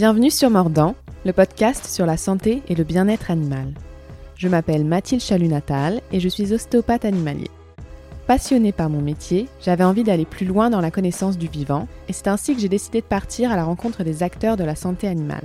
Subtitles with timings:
[0.00, 0.94] Bienvenue sur Mordant,
[1.26, 3.74] le podcast sur la santé et le bien-être animal.
[4.34, 7.50] Je m'appelle Mathilde Chalut-Natal et je suis ostéopathe animalier.
[8.26, 12.14] Passionnée par mon métier, j'avais envie d'aller plus loin dans la connaissance du vivant et
[12.14, 15.06] c'est ainsi que j'ai décidé de partir à la rencontre des acteurs de la santé
[15.06, 15.44] animale.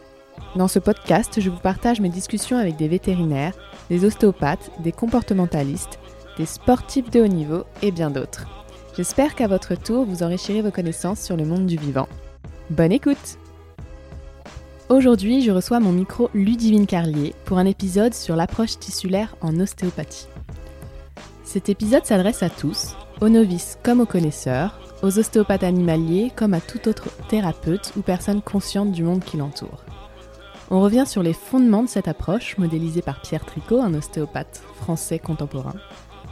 [0.56, 3.58] Dans ce podcast, je vous partage mes discussions avec des vétérinaires,
[3.90, 6.00] des ostéopathes, des comportementalistes,
[6.38, 8.48] des sportifs de haut niveau et bien d'autres.
[8.96, 12.08] J'espère qu'à votre tour, vous enrichirez vos connaissances sur le monde du vivant.
[12.70, 13.38] Bonne écoute
[14.88, 20.28] Aujourd'hui, je reçois mon micro Ludivine Carlier pour un épisode sur l'approche tissulaire en ostéopathie.
[21.44, 26.62] Cet épisode s'adresse à tous, aux novices comme aux connaisseurs, aux ostéopathes animaliers comme à
[26.62, 29.84] tout autre thérapeute ou personne consciente du monde qui l'entoure.
[30.70, 35.18] On revient sur les fondements de cette approche modélisée par Pierre Tricot, un ostéopathe français
[35.18, 35.76] contemporain.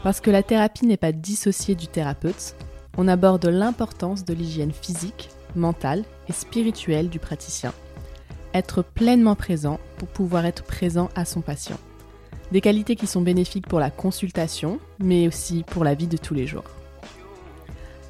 [0.03, 2.55] Parce que la thérapie n'est pas dissociée du thérapeute,
[2.99, 7.73] on aborde l'importance de l'hygiène physique, mentale et spirituelle du praticien
[8.53, 11.77] être pleinement présent pour pouvoir être présent à son patient.
[12.51, 16.33] Des qualités qui sont bénéfiques pour la consultation, mais aussi pour la vie de tous
[16.33, 16.65] les jours.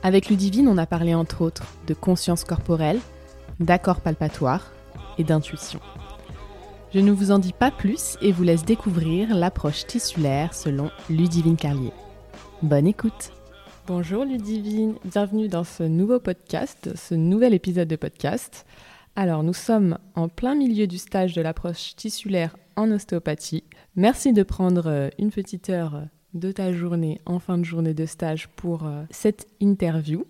[0.03, 2.99] Avec Ludivine, on a parlé entre autres de conscience corporelle,
[3.59, 4.71] d'accord palpatoire
[5.17, 5.79] et d'intuition.
[6.93, 11.57] Je ne vous en dis pas plus et vous laisse découvrir l'approche tissulaire selon Ludivine
[11.57, 11.91] Carlier.
[12.61, 13.31] Bonne écoute
[13.87, 18.65] Bonjour Ludivine, bienvenue dans ce nouveau podcast, ce nouvel épisode de podcast.
[19.15, 23.63] Alors, nous sommes en plein milieu du stage de l'approche tissulaire en ostéopathie.
[23.95, 28.07] Merci de prendre euh, une petite heure de ta journée en fin de journée de
[28.07, 30.25] stage pour euh, cette interview.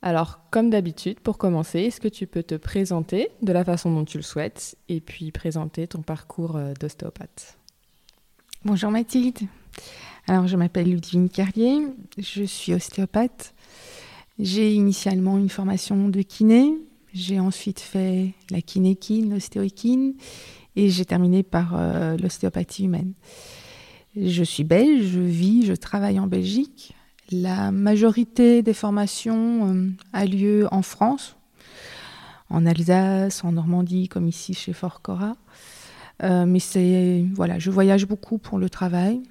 [0.00, 4.04] Alors, comme d'habitude, pour commencer, est-ce que tu peux te présenter de la façon dont
[4.04, 7.58] tu le souhaites et puis présenter ton parcours euh, d'ostéopathe?
[8.64, 9.40] Bonjour Mathilde.
[10.28, 11.82] Alors, je m'appelle Ludivine Carlier,
[12.16, 13.54] je suis ostéopathe.
[14.38, 16.74] J'ai initialement une formation de kiné,
[17.14, 20.14] j'ai ensuite fait la kinékine, l'ostéoékine,
[20.76, 23.12] et j'ai terminé par euh, l'ostéopathie humaine.
[24.16, 26.94] Je suis belge, je vis, je travaille en Belgique.
[27.30, 31.36] La majorité des formations euh, a lieu en France,
[32.50, 35.36] en Alsace, en Normandie, comme ici chez Fort Cora.
[36.22, 39.22] Euh, mais c'est voilà, je voyage beaucoup pour le travail,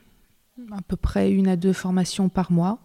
[0.71, 2.79] à peu près une à deux formations par mois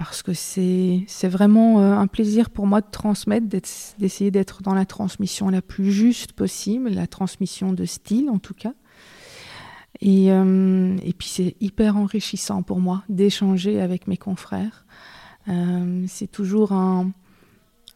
[0.00, 4.86] parce que c'est vraiment euh, un plaisir pour moi de transmettre, d'essayer d'être dans la
[4.86, 8.72] transmission la plus juste possible, la transmission de style en tout cas.
[10.00, 14.86] Et, euh, puis c'est hyper enrichissant pour moi d'échanger avec mes confrères.
[15.48, 17.12] Euh, c'est toujours un,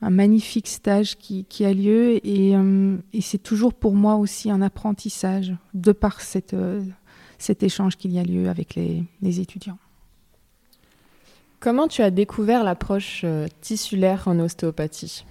[0.02, 2.52] magnifique stage qui, a lieu et,
[3.22, 6.52] c'est toujours pour moi aussi un apprentissage de par cet
[7.62, 9.78] échange qu'il y a lieu avec les étudiants.
[11.64, 15.24] Comment tu as découvert l'approche euh, tissulaire en ostéopathie?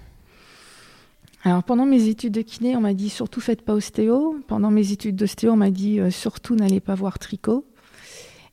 [1.44, 4.40] Alors pendant mes études de kiné, on m'a dit surtout faites pas ostéo.
[4.48, 7.64] Pendant mes études d'ostéo, on m'a dit euh, surtout n'allez pas voir tricot.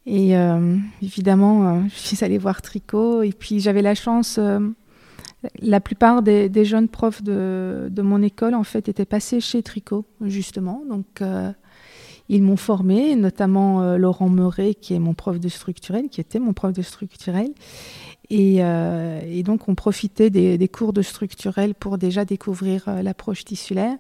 [0.06, 3.24] Et euh, évidemment, je suis allée voir tricot.
[3.24, 4.40] Et puis j'avais la chance,
[5.60, 10.84] la plupart des, jeunes profs de, mon école en fait étaient passés chez tricot justement.
[10.88, 11.24] Donc
[12.32, 16.40] ils m'ont formé, notamment euh, Laurent Meuret, qui est mon prof de structurel, qui était
[16.40, 17.50] mon prof de structurel.
[18.30, 23.98] Et, euh, donc, on profitait des, cours de structurel pour déjà découvrir euh, l'approche tissulaire.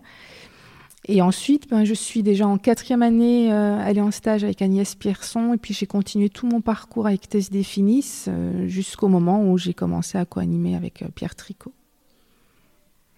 [1.09, 5.53] Et ensuite, ben, je suis déjà en quatrième année allée en stage avec Agnès Pierson,
[5.53, 8.27] et puis j'ai continué tout mon parcours avec Tess Définis
[8.67, 11.73] jusqu'au moment où j'ai commencé à co-animer avec Pierre Tricot.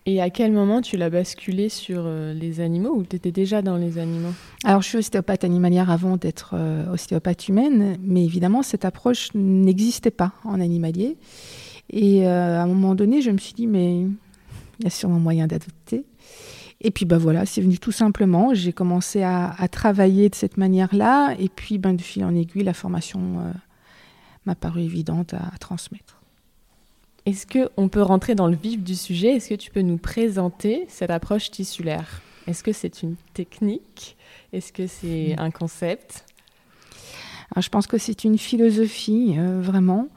[0.05, 3.61] Et à quel moment tu l'as basculé sur euh, les animaux ou tu étais déjà
[3.61, 4.33] dans les animaux?
[4.65, 10.11] Alors, je suis ostéopathe animalière avant d'être euh, ostéopathe humaine, mais évidemment, cette approche n'existait
[10.11, 11.17] pas en animalier.
[11.89, 15.19] Et euh, à un moment donné, je me suis dit, mais il y a sûrement
[15.19, 16.03] moyen d'adopter.
[16.81, 18.53] Et puis, ben voilà, c'est venu tout simplement.
[18.53, 21.33] J'ai commencé à, travailler de cette manière-là.
[21.39, 23.53] Et puis, ben, de fil en aiguille, la formation
[24.45, 26.22] m'a paru évidente à transmettre.
[27.25, 29.35] Est-ce qu'on peut rentrer dans le vif du sujet?
[29.35, 32.21] Est-ce que tu peux nous présenter cette approche tissulaire?
[32.47, 34.17] Est-ce que c'est une technique?
[34.51, 36.25] Est-ce que c'est un concept?
[37.55, 40.09] Je pense que c'est une philosophie, euh, vraiment.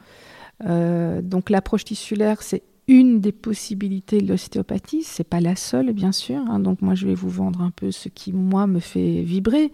[0.64, 6.12] Euh, donc l'approche tissulaire, c'est une des possibilités de l'ostéopathie, c'est pas la seule bien
[6.12, 6.38] sûr.
[6.49, 6.61] Hein.
[6.61, 9.73] donc moi je vais vous vendre un peu ce qui moi me fait vibrer,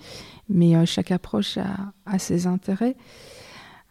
[0.48, 2.96] mais euh, chaque approche a, ses intérêts.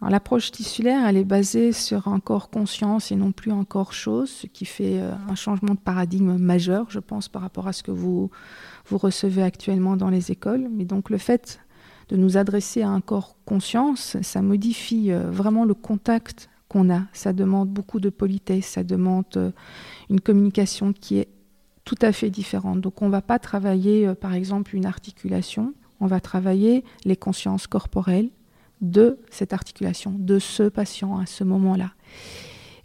[0.09, 4.31] L'approche tissulaire, elle est basée sur un corps conscience et non plus un corps chose,
[4.31, 7.83] ce qui fait euh, un changement de paradigme majeur, je pense, par rapport à ce
[7.83, 8.31] que vous,
[8.87, 10.69] vous recevez actuellement dans les écoles.
[10.71, 11.59] Mais donc le fait
[12.09, 17.03] de nous adresser à un corps conscience, ça modifie euh, vraiment le contact qu'on a.
[17.13, 19.51] Ça demande beaucoup de politesse, ça demande euh,
[20.09, 21.27] une communication qui est
[21.85, 22.81] tout à fait différentes.
[22.81, 27.67] Donc on ne va pas travailler par exemple une articulation, on va travailler les consciences
[27.67, 28.29] corporelles
[28.81, 31.91] de cette articulation, de ce patient à ce moment-là.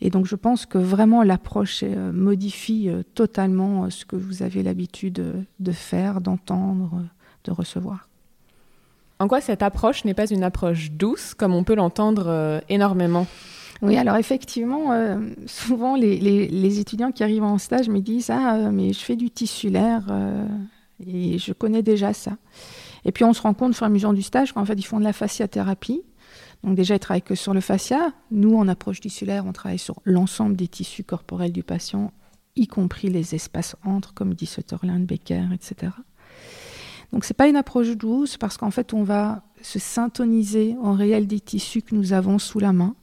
[0.01, 4.63] Et donc je pense que vraiment l'approche euh, modifie euh, totalement ce que vous avez
[4.63, 7.03] l'habitude de faire, d'entendre,
[7.45, 8.09] de recevoir.
[9.19, 13.27] En quoi cette approche n'est pas une approche douce, comme on peut l'entendre énormément?
[13.83, 18.71] Oui, alors effectivement, euh, souvent les, étudiants qui arrivent en stage me disent Ah, euh,
[18.73, 20.47] mais je fais du tissulaire euh,
[21.07, 22.33] et je connais déjà ça.
[23.07, 24.75] Et puis on se rend compte au fur et à mesure du stage qu'en fait
[24.75, 26.03] ils font de la fasciathérapie.
[26.63, 28.13] Donc déjà, ils travaillent que sur le fascia.
[28.31, 32.13] Nous, en approche tissulaire, on travaille sur l'ensemble des tissus corporels du patient,
[32.57, 35.93] y compris les espaces entre, comme dit Sutherland, Becker, etc.
[37.13, 41.27] Donc c'est pas une approche douce parce qu'en fait on va se syntoniser en réel
[41.27, 42.97] des tissus que nous avons sous la main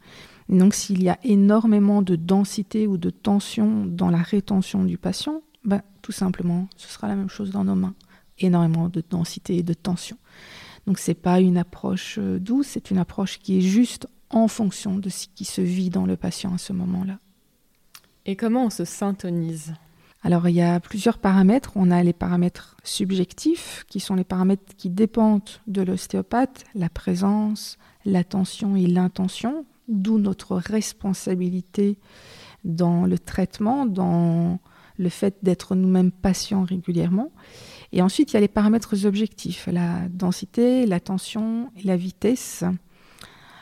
[0.49, 5.41] donc s'il y a énormément de densité ou de tension dans la rétention du patient,
[5.63, 7.95] ben, tout simplement, ce sera la même chose dans nos mains.
[8.39, 10.17] Énormément de densité et de tension.
[10.87, 14.47] Donc ce n'est pas une approche euh, douce, c'est une approche qui est juste en
[14.47, 17.19] fonction de ce qui se vit dans le patient à ce moment-là.
[18.25, 19.73] Et comment on se syntonise?
[20.23, 21.73] Alors il y a plusieurs paramètres.
[21.75, 27.77] On a les paramètres subjectifs, qui sont les paramètres qui dépendent de l'ostéopathe, la présence,
[28.05, 31.97] l'attention et l'intention d'où notre responsabilité
[32.63, 34.59] dans le traitement, dans
[34.97, 37.31] le fait d'être nous-mêmes patients régulièrement.
[37.93, 42.63] Et ensuite, il y a les paramètres objectifs, la densité, la tension et la vitesse.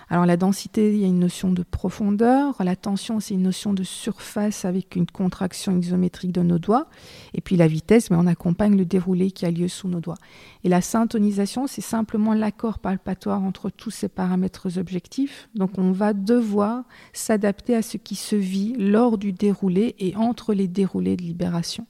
[0.09, 3.73] Alors la densité, il y a une notion de profondeur, la tension, c'est une notion
[3.73, 6.87] de surface avec une contraction isométrique de nos doigts,
[7.33, 10.17] et puis la vitesse, mais on accompagne le déroulé qui a lieu sous nos doigts.
[10.65, 15.47] Et la syntonisation, c'est simplement l'accord palpatoire entre tous ces paramètres objectifs.
[15.55, 16.83] Donc on va devoir
[17.13, 21.85] s'adapter à ce qui se vit lors du déroulé et entre les déroulés de libération.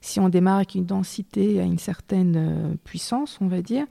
[0.00, 3.86] Si on démarre avec une densité à une certaine euh, puissance, on va dire,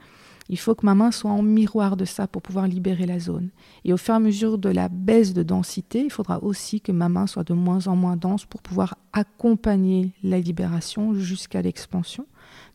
[0.48, 3.50] il faut que ma main soit en miroir de ça pour pouvoir libérer la zone.
[3.84, 6.92] Et au fur et à mesure de la baisse de densité, il faudra aussi que
[6.92, 12.28] ma main soit de moins en moins dense pour pouvoir accompagner la libération jusqu'à l'expansion,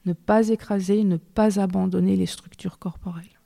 [0.05, 3.41] ne pas écraser, ne pas abandonner les structures corporelles.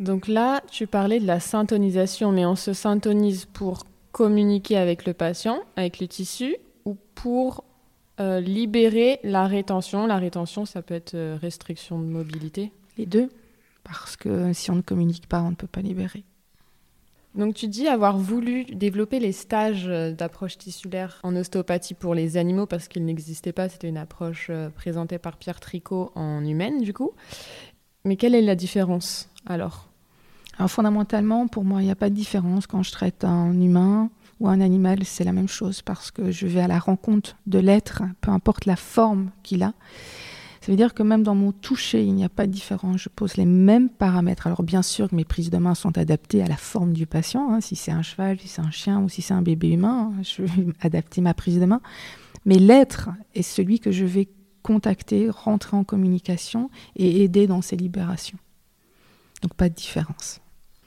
[0.00, 5.12] Donc là, tu parlais de la syntonisation, mais on se syntonise pour communiquer avec le
[5.12, 7.62] patient, avec le tissu, ou pour
[8.20, 10.06] euh, libérer la rétention.
[10.06, 12.72] La rétention, ça peut être euh, restriction de mobilité.
[12.98, 13.30] Les deux,
[13.84, 16.24] parce que si on ne communique pas, on ne peut pas libérer.
[17.34, 22.36] Donc tu dis avoir voulu développer les stages euh, d'approche tissulaire en ostéopathie pour les
[22.36, 26.92] animaux parce qu'il n'existait pas, c'était une approche présentée par Pierre Tricot en humaine du
[26.92, 27.12] coup.
[28.04, 29.88] Mais quelle est la différence alors?
[30.58, 34.10] Alors fondamentalement, pour moi, il n'y a pas de différence quand je traite un humain
[34.42, 37.60] ou un animal, c'est la même chose parce que je vais à la rencontre de
[37.60, 39.72] l'être, peu importe la forme qu'il a.
[40.60, 43.02] Ça veut dire que même dans mon toucher, il n'y a pas de différence.
[43.02, 44.48] Je pose les mêmes paramètres.
[44.48, 47.52] Alors bien sûr que mes prises de main sont adaptées à la forme du patient.
[47.52, 47.60] Hein.
[47.60, 50.22] Si c'est un cheval, si c'est un chien ou si c'est un bébé humain, hein,
[50.22, 51.80] je vais adapter ma prise de main.
[52.44, 54.28] Mais l'être est celui que je vais
[54.64, 58.38] contacter, rentrer en communication et aider dans ses libérations.
[59.42, 60.40] Donc pas de différence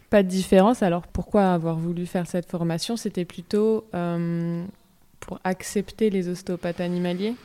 [0.09, 0.83] pas de différence.
[0.83, 2.97] Alors pourquoi avoir voulu faire cette formation?
[2.97, 4.63] C'était plutôt euh,
[5.19, 7.35] pour accepter les ostéopathes animaliers?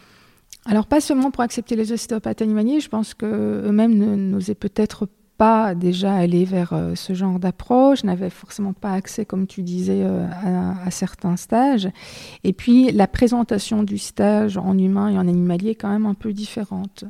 [0.66, 3.94] Alors pas seulement pour accepter les ostéopathes animaliers, je pense qu'eux-mêmes
[4.30, 5.08] n'osaient peut-être
[5.40, 10.02] pas déjà aller vers euh, ce genre d'approche, n'avaient forcément pas accès, comme tu disais,
[10.02, 10.26] euh,
[10.84, 11.88] à, certains stages.
[12.44, 16.12] Et puis la présentation du stage en humain et en animalier est quand même un
[16.12, 17.04] peu différente.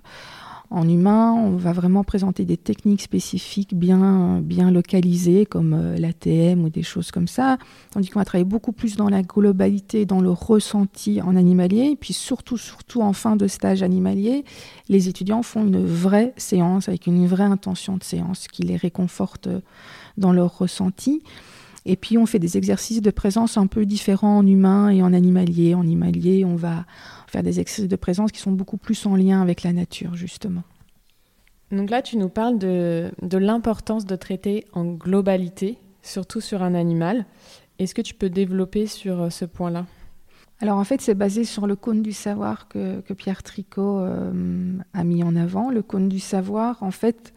[0.71, 6.65] En humain, on va vraiment présenter des techniques spécifiques bien, bien localisées, comme euh, l'ATM
[6.65, 7.59] ou des choses comme ça,
[7.91, 11.91] tandis qu'on va travailler beaucoup plus dans la globalité, dans le ressenti en animalier.
[11.93, 14.45] Et puis surtout, surtout en fin de stage animalier,
[14.89, 19.49] les étudiants font une vraie séance avec une vraie intention de séance qui les réconforte
[20.19, 21.25] dans leur ressenti.
[21.87, 25.13] Et puis on fait des exercices de présence un peu différents en humain et en
[25.13, 25.75] animalier.
[25.75, 26.85] En animalier, on va
[27.27, 30.63] faire des exercices de présence qui sont beaucoup plus en lien avec la nature, justement.
[31.71, 36.75] Donc là, tu nous parles de, de l'importance de traiter en globalité, surtout sur un
[36.75, 37.25] animal.
[37.79, 39.87] Est-ce que tu peux développer sur euh, ce point-là?
[40.61, 44.73] Alors en fait, c'est basé sur le cône du savoir que, que Pierre Tricot euh,
[44.93, 45.71] a mis en avant.
[45.71, 47.33] Le cône du savoir, en fait,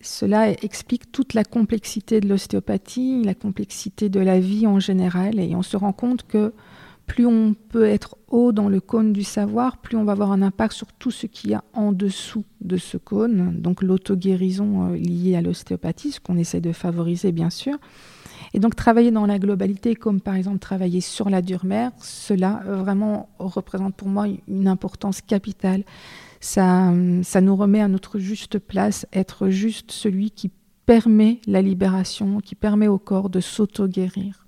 [0.00, 5.54] cela explique toute la complexité de l'ostéopathie, la complexité de la vie en général, et
[5.54, 6.52] on se rend compte que
[7.06, 10.42] plus on peut être haut dans le cône du savoir, plus on va avoir un
[10.42, 14.96] impact sur tout ce qu'il y a en dessous de ce cône, donc l'auto-guérison euh,
[14.96, 17.76] liée à l'ostéopathie, ce qu'on essaie de favoriser bien sûr.
[18.54, 21.64] Et donc travailler dans la globalité, comme par exemple travailler sur la dure
[21.98, 25.84] cela vraiment représente pour moi une importance capitale.
[26.46, 26.92] Ça,
[27.24, 30.52] ça nous remet à notre juste place, être juste celui qui
[30.86, 34.46] permet la libération, qui permet au corps de s'auto-guérir.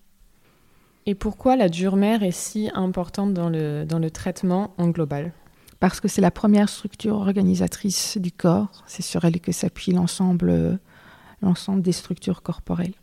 [1.06, 5.32] Et pourquoi la dure mère est si importante dans le, dans le traitement en global?
[5.80, 8.84] Parce que c'est la première structure organisatrice du corps.
[8.86, 10.78] C'est sur elle que s'appuie l'ensemble,
[11.42, 12.94] l'ensemble des structures corporelles.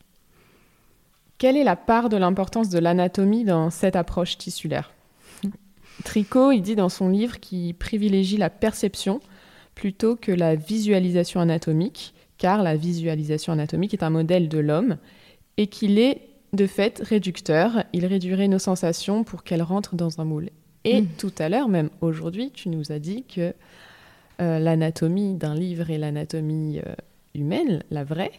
[1.38, 4.95] Quelle est la part de l'importance de l'anatomie dans cette approche tissulaire?
[6.06, 9.20] Tricot, il dit dans son livre qu'il privilégie la perception
[9.74, 14.98] plutôt que la visualisation anatomique, car la visualisation anatomique est un modèle de l'homme
[15.58, 16.22] et qu'il est
[16.54, 20.50] de fait réducteur, il réduirait nos sensations pour qu'elles rentrent dans un moule.
[20.86, 21.08] Et mm.
[21.18, 23.54] tout à l'heure, même aujourd'hui, tu nous as dit que
[24.42, 26.94] euh, l'anatomie d'un livre et l'anatomie euh,
[27.34, 28.32] humaine, la vraie,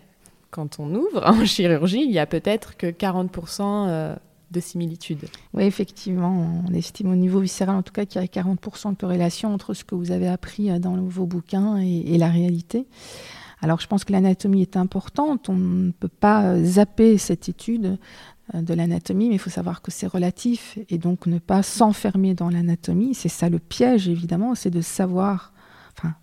[0.51, 4.17] quand on ouvre en chirurgie, il y a peut-être que 40% euh,
[4.51, 5.27] de similitude.
[5.55, 8.97] Oui, effectivement, on estime au niveau viscéral en tout cas qu'il y a 40% de
[8.97, 12.87] corrélation entre ce que vous avez appris dans vos bouquins et la réalité.
[13.63, 17.99] Alors je pense que l'anatomie est importante, on ne peut pas zapper cette étude
[18.55, 22.35] euh, de l'anatomie, mais il faut savoir que c'est relatif et donc ne pas s'enfermer
[22.35, 23.15] dans l'anatomie.
[23.15, 25.53] C'est ça le piège, évidemment, c'est de savoir,
[25.97, 26.15] enfin,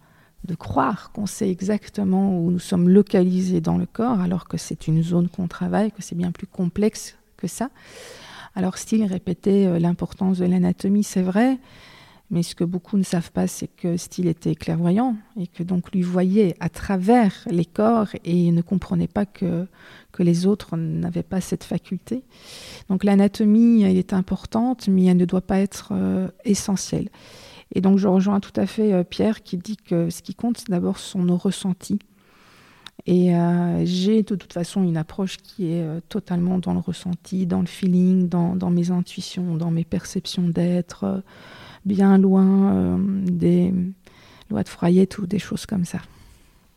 [0.46, 4.88] de croire qu'on sait exactement où nous sommes localisés dans le corps, alors que c'est
[4.88, 7.70] une zone qu'on travaille, que c'est bien plus complexe ça.
[8.56, 11.58] Alors, style répétait euh, l'importance de l'anatomie, c'est vrai,
[12.34, 15.92] mais ce que beaucoup ne savent pas, c'est que Steele était clairvoyant et que donc
[15.92, 19.68] lui voyait à travers les corps et ne comprenait pas que,
[20.12, 22.24] que les autres n'avaient pas cette faculté.
[22.90, 27.10] Donc l'anatomie, elle est importante, mais elle ne doit pas être euh, essentielle.
[27.76, 30.64] Et donc je rejoins tout à fait euh, Pierre qui dit que ce qui compte,
[30.70, 32.00] d'abord, sont nos ressentis.
[33.06, 37.60] Et euh, j'ai de toute façon une approche qui est totalement dans le ressenti, dans
[37.60, 41.22] le feeling, dans, mes intuitions, dans mes perceptions d'être
[41.86, 43.74] bien loin euh, des
[44.50, 46.00] lois de Froyette ou des choses comme ça.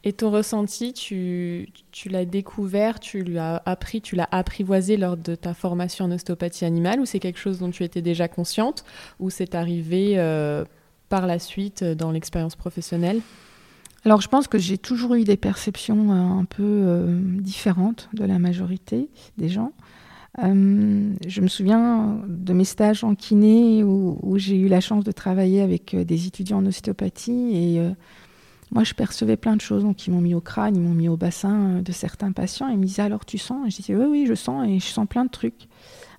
[0.05, 5.35] Et ton ressenti, tu, tu l'as découvert, tu l'as appris, tu l'as apprivoisé lors de
[5.35, 8.85] ta formation en ostéopathie animale ou c'est quelque chose dont tu étais déjà consciente
[9.19, 10.65] ou c'est arrivé euh,
[11.09, 13.21] par la suite euh, dans l'expérience professionnelle?
[14.07, 17.05] Alors je pense que j'ai toujours eu des perceptions un peu
[17.41, 19.73] différentes de la majorité des gens.
[20.45, 25.13] Euh, je me souviens de mes stages en kiné où, j'ai eu la chance de
[25.13, 27.91] travailler avec euh, des étudiants en ostéopathie et euh,
[28.71, 29.83] moi je percevais plein de choses.
[29.83, 32.73] Donc ils m'ont mis au crâne, ils m'ont mis au bassin de certains patients et
[32.73, 33.67] ils me disaient alors tu sens?
[33.67, 35.69] Et je disais oui oui je sens et je sens plein de trucs.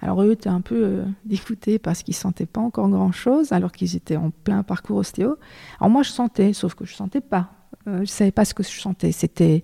[0.02, 3.96] Alors eux étaient un peu dégoûtés parce qu'ils sentaient pas encore grand chose alors qu'ils
[3.96, 5.38] étaient en plein parcours ostéo.
[5.80, 7.57] Alors moi je sentais sauf que je sentais pas.
[7.88, 9.12] Je savais pas ce que je sentais.
[9.12, 9.64] C'était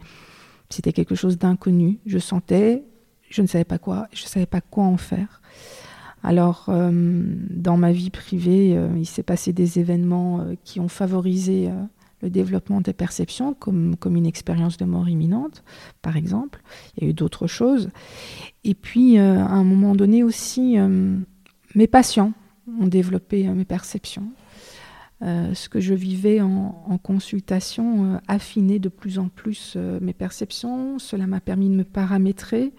[0.94, 2.00] quelque chose d'inconnu.
[2.06, 2.84] Je sentais
[3.34, 5.42] je ne savais pas quoi, je ne savais pas quoi en faire.
[6.22, 6.90] Alors, euh,
[7.50, 11.70] dans ma vie privée, euh, il s'est passé des événements euh, qui ont favorisé
[12.22, 15.64] le développement des perceptions, comme une expérience de mort imminente,
[16.02, 16.62] par exemple.
[16.96, 17.90] Il y a eu d'autres choses.
[18.64, 20.78] Et puis, à un moment donné aussi,
[21.76, 22.32] mes patients
[22.80, 24.32] ont développé mes perceptions.
[25.24, 31.00] Ce que je vivais en, consultation affinait de plus en plus mes perceptions.
[31.00, 32.74] Cela m'a permis de me paramétrer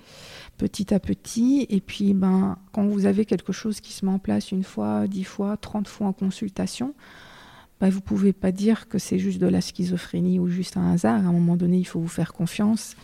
[0.57, 1.67] petit à petit.
[1.69, 5.07] Et puis, ben, quand vous avez quelque chose qui se met en place une fois,
[5.07, 6.95] dix fois, trente fois en consultation,
[7.81, 10.93] ben, vous ne pouvez pas dire que c'est juste de la schizophrénie ou juste un
[10.93, 11.25] hasard.
[11.25, 12.97] À un moment donné, il faut vous faire confiance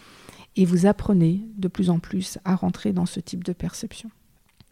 [0.57, 4.11] et vous apprenez de plus en plus à rentrer dans ce type de perception.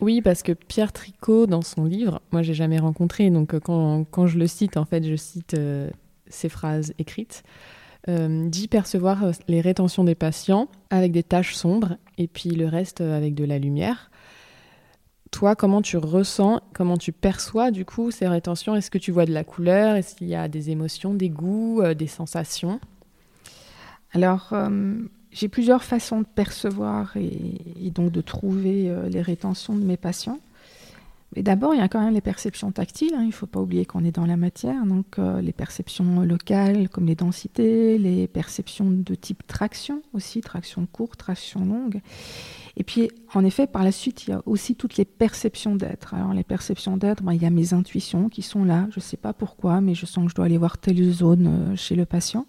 [0.00, 4.04] Oui, parce que Pierre Tricot, dans son livre, moi j'ai jamais rencontré, donc euh, quand,
[4.04, 5.90] quand, je le cite, en fait, je cite euh,
[6.28, 7.42] ses phrases écrites.
[8.08, 12.66] Euh, dit percevoir euh, les rétentions des patients avec des taches sombres et puis le
[12.66, 14.10] reste avec de la lumière.
[15.32, 18.76] Toi, comment tu ressens, comment tu perçois du coup ces rétentions?
[18.76, 19.96] Est-ce que tu vois de la couleur?
[19.96, 22.80] Est-ce qu'il y a des émotions, des goûts, des sensations?
[24.12, 24.54] Alors,
[25.32, 30.38] j'ai plusieurs façons de percevoir et donc de trouver les rétentions de mes patients.
[31.36, 33.14] Mais d'abord, il y a quand même les perceptions tactiles.
[33.14, 33.22] Hein.
[33.22, 34.86] Il ne faut pas oublier qu'on est dans la matière.
[34.86, 40.86] Donc, euh, les perceptions locales, comme les densités, les perceptions de type traction aussi, traction
[40.90, 42.00] courte, traction longue.
[42.76, 46.14] Et puis, en effet, par la suite, il y a aussi toutes les perceptions d'être.
[46.14, 48.86] Alors, les perceptions d'être, ben, il y a mes intuitions qui sont là.
[48.90, 51.46] Je ne sais pas pourquoi, mais je sens que je dois aller voir telle zone
[51.46, 52.46] euh, chez le patient.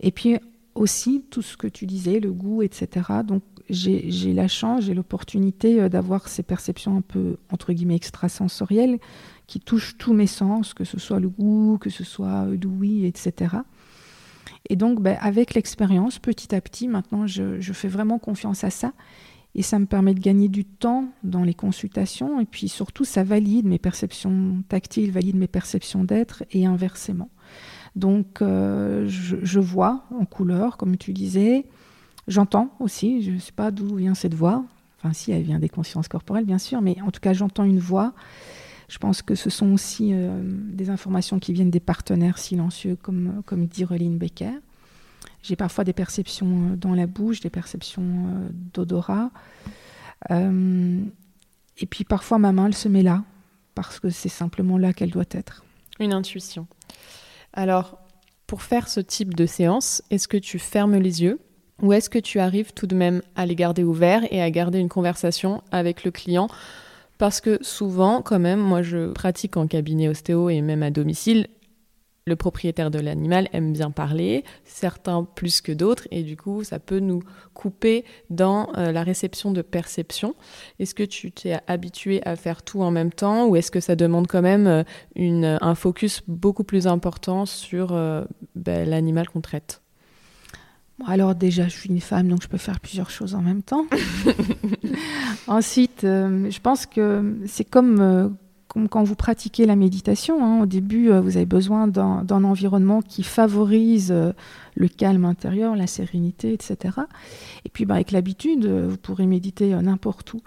[0.00, 0.38] Et puis,
[0.74, 3.06] aussi tout ce que tu disais, le goût, etc.
[3.24, 8.98] Donc j'ai la chance, j'ai l'opportunité euh, d'avoir ces perceptions un peu, entre guillemets, extrasensorielles
[9.46, 13.56] qui touchent tous mes sens, que ce soit le goût, que ce soit l'ouïe, etc.
[14.68, 18.92] Et donc, ben, avec l'expérience, petit à petit, maintenant, je, fais vraiment confiance à ça.
[19.56, 22.40] Et ça me permet de gagner du temps dans les consultations.
[22.40, 27.30] Et puis surtout, ça valide mes perceptions tactiles, valide mes perceptions d'être et inversement.
[27.96, 31.66] Donc, euh, je, vois en couleur, comme tu disais.
[32.28, 33.22] J'entends aussi.
[33.22, 34.64] Je ne sais pas d'où vient cette voix.
[34.98, 36.80] Enfin, si, elle vient des consciences corporelles, bien sûr.
[36.82, 38.12] Mais en tout cas, j'entends une voix.
[38.88, 43.42] Je pense que ce sont aussi euh, des informations qui viennent des partenaires silencieux, comme,
[43.46, 44.60] comme dit Reline Becker.
[45.42, 49.30] J'ai parfois des perceptions euh, dans la bouche, des perceptions d'odorat.
[51.80, 53.24] Et puis parfois ma main, elle se met là,
[53.74, 55.64] parce que c'est simplement là qu'elle doit être.
[55.98, 56.66] Une intuition.
[57.52, 57.98] Alors,
[58.46, 61.40] pour faire ce type de séance, est-ce que tu fermes les yeux
[61.82, 64.78] ou est-ce que tu arrives tout de même à les garder ouverts et à garder
[64.78, 66.48] une conversation avec le client?
[67.16, 71.46] Parce que souvent, quand même, moi je pratique en cabinet ostéo et même à domicile,
[72.30, 76.78] le propriétaire de l'animal aime bien parler, certains plus que d'autres, et du coup, ça
[76.78, 77.22] peut nous
[77.52, 80.34] couper dans euh, la réception de perception.
[80.78, 83.96] Est-ce que tu t'es habitué à faire tout en même temps, ou est-ce que ça
[83.96, 84.82] demande quand même euh,
[85.14, 89.82] une, un focus beaucoup plus important sur euh, ben, l'animal qu'on traite?
[91.06, 93.86] Alors déjà, je suis une femme, donc je peux faire plusieurs choses en même temps.
[95.46, 98.36] Ensuite, je pense que c'est comme
[98.70, 103.02] comme quand vous pratiquez la méditation, hein, au début, euh, vous avez besoin d'un environnement
[103.02, 104.32] qui favorise euh,
[104.76, 106.98] le calme intérieur, la sérénité, etc.
[107.64, 110.42] Et puis, bah, avec l'habitude, euh, vous pourrez méditer n'importe où.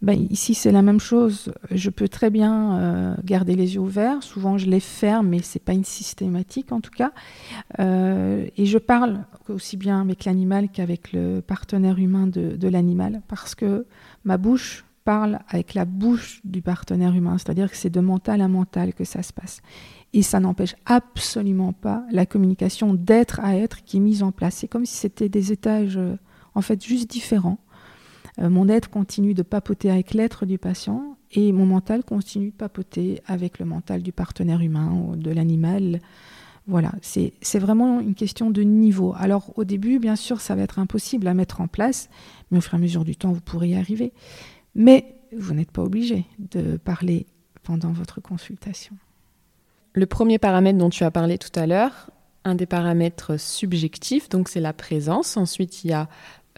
[0.00, 1.52] Ben, ici, c'est la même chose.
[1.70, 4.22] Je peux très bien garder les yeux ouverts.
[4.22, 7.12] Souvent, je les ferme, mais c'est pas une systématique en tout cas.
[7.78, 13.86] et je parle aussi bien avec l'animal qu'avec le partenaire humain de l'animal, parce que
[14.24, 18.48] ma bouche parle avec la bouche du partenaire humain, c'est-à-dire que c'est de mental à
[18.48, 19.60] mental que ça se passe.
[20.12, 24.54] Et ça n'empêche absolument pas la communication d'être à être qui est mise en place.
[24.56, 26.16] C'est comme si c'était des étages, euh,
[26.54, 27.58] en fait, juste différents.
[28.38, 32.56] Euh, mon être continue de papoter avec l'être du patient et mon mental continue de
[32.56, 36.00] papoter avec le mental du partenaire humain ou de l'animal.
[36.66, 39.14] Voilà, c'est vraiment une question de niveau.
[39.18, 42.08] Alors au début, bien sûr, ça va être impossible à mettre en place,
[42.50, 44.12] mais au fur et à mesure du temps, vous pourrez y arriver.
[44.74, 47.26] Mais vous n'êtes pas obligé de parler
[47.62, 48.96] pendant votre consultation.
[49.94, 52.10] Le premier paramètre dont tu as parlé tout à l'heure,
[52.44, 55.36] un des paramètres subjectifs, donc c'est la présence.
[55.36, 56.08] Ensuite, il y a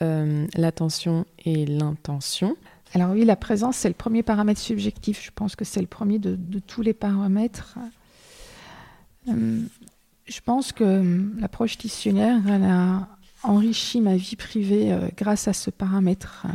[0.02, 2.56] euh, l'attention et l'intention.
[2.94, 5.22] Alors oui, la présence, c'est le premier paramètre subjectif.
[5.24, 7.78] Je pense que c'est le premier de, tous les paramètres.
[9.28, 9.62] Euh,
[10.26, 13.08] je pense que euh, l'approche tissionnaire, elle a
[13.42, 16.46] enrichi ma vie privée grâce à ce paramètre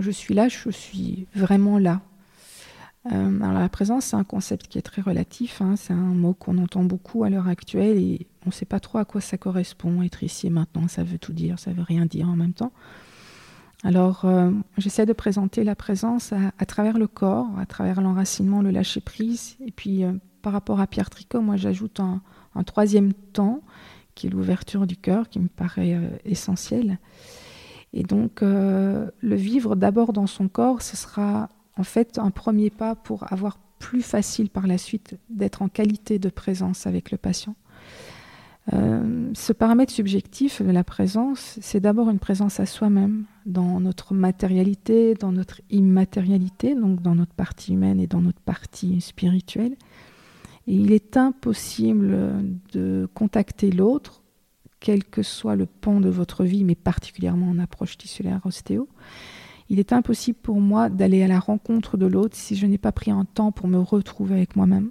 [0.00, 2.00] je suis là, je suis vraiment là.
[3.06, 5.62] Euh, alors la présence, c'est un concept qui est très relatif.
[5.62, 5.74] Hein.
[5.76, 8.98] c'est un mot qu'on entend beaucoup à l'heure actuelle et on ne sait pas trop
[8.98, 10.02] à quoi ça correspond.
[10.02, 12.72] Être ici maintenant, ça veut tout dire, ça veut rien dire en même temps.
[13.82, 18.70] Alors euh, j'essaie de présenter la présence à, travers le corps, à travers l'enracinement, le
[18.70, 19.56] lâcher prise.
[19.64, 22.20] Et puis euh, par rapport à Pierre Tricot, moi j'ajoute un,
[22.54, 23.62] un, troisième temps
[24.14, 26.98] qui est l'ouverture du cœur, qui me paraît essentiel.
[27.92, 32.70] Et donc, euh, le vivre d'abord dans son corps, ce sera en fait un premier
[32.70, 37.18] pas pour avoir plus facile par la suite d'être en qualité de présence avec le
[37.18, 37.56] patient.
[38.72, 44.14] Euh, ce paramètre subjectif de la présence, c'est d'abord une présence à soi-même, dans notre
[44.14, 49.76] matérialité, dans notre immatérialité, donc dans notre partie humaine et dans notre partie spirituelle.
[50.66, 54.19] Il est impossible de contacter l'autre
[54.80, 58.88] quel que soit le pan de votre vie, mais particulièrement en approche tissulaire ostéo,
[59.68, 62.90] il est impossible pour moi d'aller à la rencontre de l'autre si je n'ai pas
[62.90, 64.90] pris un temps pour me retrouver avec moi-même.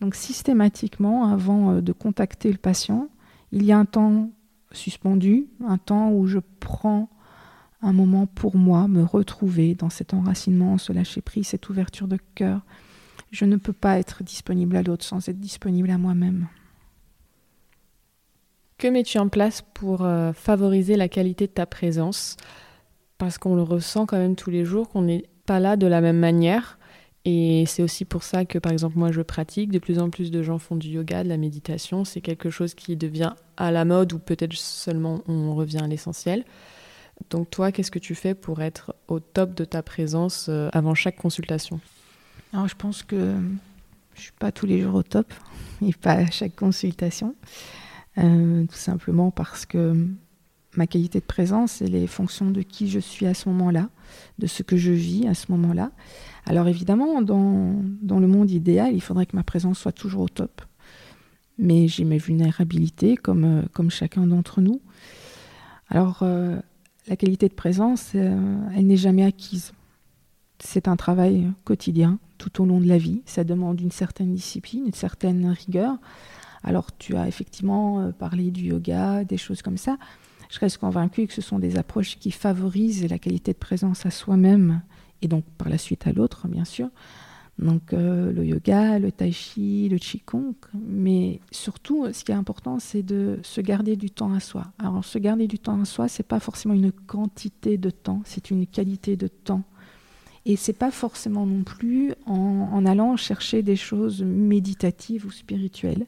[0.00, 3.08] Donc systématiquement, avant euh, de contacter le patient,
[3.52, 4.30] il y a un temps
[4.70, 7.08] suspendu, un temps où je prends
[7.80, 12.18] un moment pour moi, me retrouver dans cet enracinement, ce lâcher prise, cette ouverture de
[12.34, 12.60] cœur.
[13.30, 16.48] Je ne peux pas être disponible à l'autre sans être disponible à moi-même.
[18.78, 22.36] Que mets-tu en place pour euh, favoriser la qualité de ta présence?
[23.18, 26.00] Parce qu'on le ressent quand même tous les jours, qu'on n'est pas là de la
[26.00, 26.78] même manière.
[27.24, 29.72] Et c'est aussi pour ça que, par exemple, moi, je pratique.
[29.72, 32.04] De plus en plus de gens font du yoga, de la méditation.
[32.04, 36.44] C'est quelque chose qui devient à la mode ou peut-être seulement on revient à l'essentiel.
[37.30, 40.94] Donc toi, qu'est-ce que tu fais pour être au top de ta présence euh, avant
[40.94, 41.80] chaque consultation?
[42.52, 43.34] Alors je pense que
[44.14, 45.34] je suis pas tous les jours au top
[45.84, 47.34] et pas à chaque consultation.
[48.18, 50.06] Euh, tout simplement parce que
[50.76, 53.88] ma qualité de présence, elle est fonction de qui je suis à ce moment-là,
[54.38, 55.92] de ce que je vis à ce moment-là.
[56.46, 60.28] Alors évidemment, dans, dans, le monde idéal, il faudrait que ma présence soit toujours au
[60.28, 60.62] top.
[61.58, 64.80] Mais j'ai mes vulnérabilités comme, euh, comme chacun d'entre nous.
[65.88, 66.58] Alors, euh,
[67.08, 69.72] la qualité de présence, elle n'est jamais acquise.
[70.58, 73.22] C'est un travail quotidien tout au long de la vie.
[73.24, 75.96] Ça demande une certaine discipline, une certaine rigueur.
[76.62, 79.98] Alors tu as effectivement euh, parlé du yoga, des choses comme ça.
[80.50, 84.10] Je reste convaincue que ce sont des approches qui favorisent la qualité de présence à
[84.10, 84.82] soi-même
[85.20, 86.88] et donc par la suite à l'autre, bien sûr.
[87.58, 92.78] Donc euh, le yoga, le tai chi, le qigong, mais surtout ce qui est important
[92.78, 94.64] c'est de se garder du temps à soi.
[94.78, 98.50] Alors se garder du temps à soi, c'est pas forcément une quantité de temps, c'est
[98.50, 99.64] une qualité de temps.
[100.48, 106.06] Et c'est pas forcément non plus en, allant chercher des choses méditatives ou spirituelles.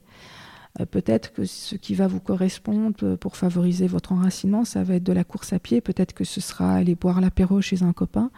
[0.79, 5.03] Euh, peut-être que ce qui va vous correspondre pour favoriser votre enracinement, ça va être
[5.03, 5.81] de la course à pied.
[5.81, 8.31] Peut-être que ce sera aller boire l'apéro chez un copain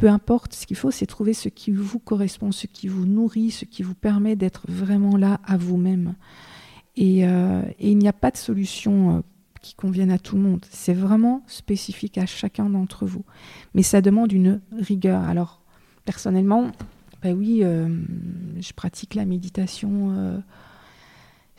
[0.00, 3.50] peu importe, ce qu'il faut, c'est trouver ce qui vous correspond, ce qui vous nourrit,
[3.50, 6.14] ce qui vous permet d'être vraiment là à vous-même.
[6.96, 9.20] Et, euh, il n'y a pas de solution euh,
[9.60, 10.64] qui convienne à tout le monde.
[10.70, 13.26] C'est vraiment spécifique à chacun d'entre vous.
[13.74, 15.22] Mais ça demande une rigueur.
[15.24, 15.60] Alors,
[16.06, 16.72] personnellement,
[17.22, 17.86] ben oui, euh,
[18.58, 20.42] je pratique la méditation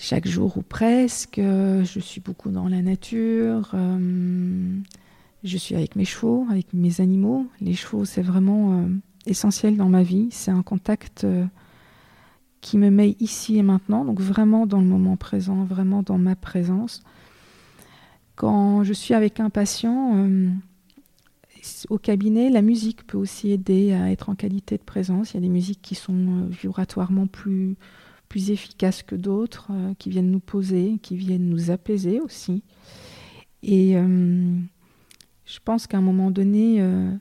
[0.02, 1.40] chaque jour ou presque.
[1.40, 3.76] Je suis beaucoup dans la nature.
[5.44, 7.48] Je suis avec mes chevaux, avec mes animaux.
[7.62, 8.88] Les chevaux, c'est vraiment euh,
[9.26, 10.28] essentiel dans ma vie.
[10.32, 11.46] C'est un contact euh,
[12.62, 16.36] qui me met ici et maintenant, donc vraiment dans le moment présent, vraiment dans ma
[16.36, 17.02] présence.
[18.36, 20.50] Quand je suis avec un patient euh,
[21.90, 25.32] au cabinet, la musique peut aussi aider à être en qualité de présence.
[25.32, 27.78] Il y a des musiques qui sont vibratoirement plus,
[28.32, 32.64] plus efficaces que d'autres, qui viennent nous poser, qui viennent nous apaiser aussi.
[33.62, 33.98] Et
[35.52, 37.12] je pense qu'à un moment donné, euh,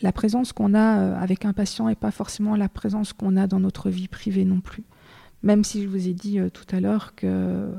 [0.00, 3.46] la présence qu'on a euh, avec un patient n'est pas forcément la présence qu'on a
[3.46, 4.84] dans notre vie privée non plus.
[5.42, 7.70] Même si je vous ai dit euh, tout à l'heure que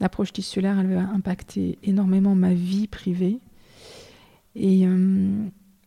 [0.00, 3.38] l'approche tissulaire, elle va impacter énormément ma vie privée.
[4.56, 4.84] Et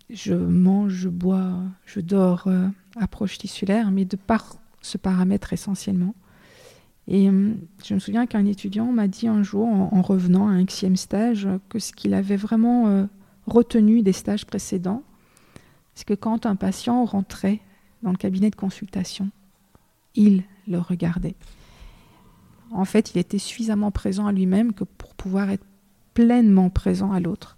[0.09, 2.49] je mange, je bois, je dors,
[2.95, 6.15] approche tissulaire, mais de par ce paramètre essentiellement.
[7.07, 10.65] Et euh, je me souviens qu'un étudiant m'a dit un jour, en, revenant à un
[10.65, 13.05] xième stage, que ce qu'il avait vraiment euh,
[13.47, 15.03] retenu des stages précédents,
[15.93, 17.59] c'est que quand un patient rentrait
[18.03, 19.29] dans le cabinet de consultation,
[20.15, 21.35] il le regardait.
[22.71, 25.65] En fait, il était suffisamment présent à lui-même que pour pouvoir être
[26.13, 27.57] pleinement présent à l'autre.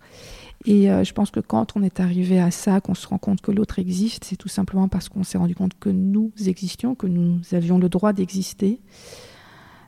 [0.66, 3.42] Et euh, je pense que quand on est arrivé à ça, qu'on se rend compte
[3.42, 7.08] que l'autre existe, c'est tout simplement parce qu'on s'est rendu compte que nous existions, que
[7.08, 8.82] nous avions le droit d'exister,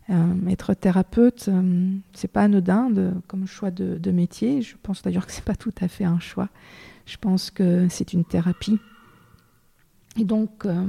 [0.09, 2.91] euh, être thérapeute, euh, c'est pas anodin
[3.27, 4.61] comme choix de, métier.
[4.61, 6.49] Je pense d'ailleurs que c'est pas tout à fait un choix.
[7.05, 8.79] Je pense que c'est une thérapie.
[10.17, 10.87] Et donc, euh,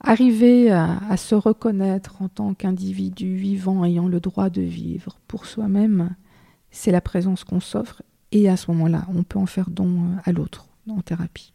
[0.00, 6.14] arriver à, se reconnaître en tant qu'individu vivant ayant le droit de vivre pour soi-même,
[6.70, 8.02] c'est la présence qu'on s'offre.
[8.34, 11.54] Et à ce moment-là, on peut en faire don à l'autre en thérapie.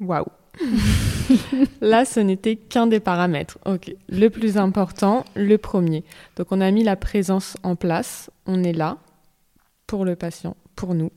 [0.00, 0.26] Waouh
[1.80, 3.58] Là, ce n'était qu'un des paramètres.
[3.64, 3.94] Ok.
[4.08, 6.04] Le plus important, le premier.
[6.36, 8.28] Donc, on a mis la présence en place.
[8.46, 8.98] On est là
[9.86, 11.12] pour le patient, pour nous,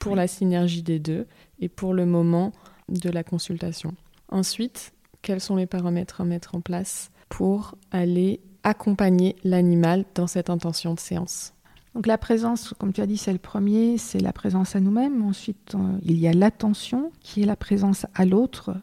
[0.00, 1.26] pour la synergie des deux
[1.60, 2.52] et pour le moment
[2.88, 3.94] de la consultation.
[4.28, 10.50] Ensuite, quels sont les paramètres à mettre en place pour aller accompagner l'animal dans cette
[10.50, 11.53] intention de séance?
[11.94, 15.22] Donc la présence, comme tu as dit, c'est le premier, c'est la présence à nous-mêmes.
[15.22, 18.74] Ensuite, euh, il y a l'attention, qui est la présence à l'autre.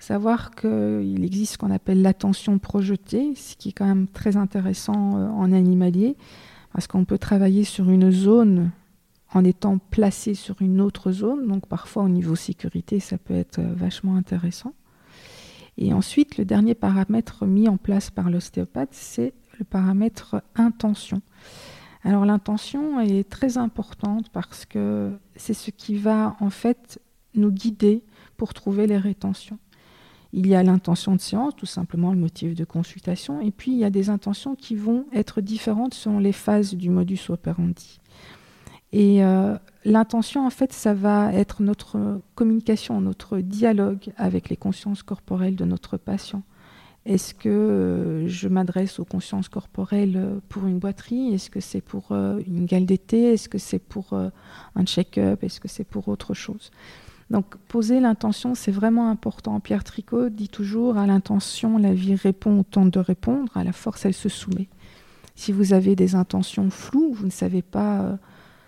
[0.00, 5.16] Savoir qu'il existe ce qu'on appelle l'attention projetée, ce qui est quand même très intéressant
[5.16, 6.16] euh, en animalier,
[6.72, 8.72] parce qu'on peut travailler sur une zone
[9.32, 11.46] en étant placé sur une autre zone.
[11.46, 14.74] Donc parfois au niveau sécurité, ça peut être euh, vachement intéressant.
[15.78, 21.22] Et ensuite, le dernier paramètre mis en place par l'ostéopathe, c'est le paramètre intention.
[22.04, 27.00] Alors l'intention est très importante parce que c'est ce qui va en fait
[27.34, 28.04] nous guider
[28.36, 29.58] pour trouver les rétentions.
[30.32, 33.78] Il y a l'intention de séance, tout simplement le motif de consultation, et puis il
[33.78, 38.00] y a des intentions qui vont être différentes selon les phases du modus operandi.
[38.92, 45.02] Et euh, l'intention, en fait, ça va être notre communication, notre dialogue avec les consciences
[45.02, 46.42] corporelles de notre patient.
[47.06, 52.12] Est-ce que euh, je m'adresse aux consciences corporelles pour une boiterie Est-ce que c'est pour
[52.12, 53.34] euh, une gale d'été?
[53.34, 54.30] Est-ce que c'est pour euh,
[54.74, 55.44] un check-up?
[55.44, 56.70] Est-ce que c'est pour autre chose?
[57.30, 59.60] Donc poser l'intention, c'est vraiment important.
[59.60, 63.72] Pierre Tricot dit toujours à l'intention, la vie répond au temps de répondre, à la
[63.72, 64.68] force, elle se soumet.
[65.34, 68.18] Si vous avez des intentions floues, vous ne savez pas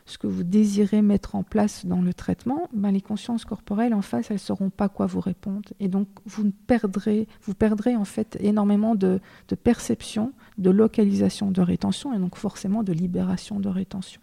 [0.07, 4.03] ce que vous désirez mettre en place dans le traitement, ben les consciences corporelles en
[4.03, 5.69] face, elles ne sauront pas quoi vous répondre.
[5.81, 9.21] Et donc, vous perdrez, vous perdrez en fait énormément de,
[9.65, 14.21] perception, de localisation de rétention et donc forcément de libération de rétention.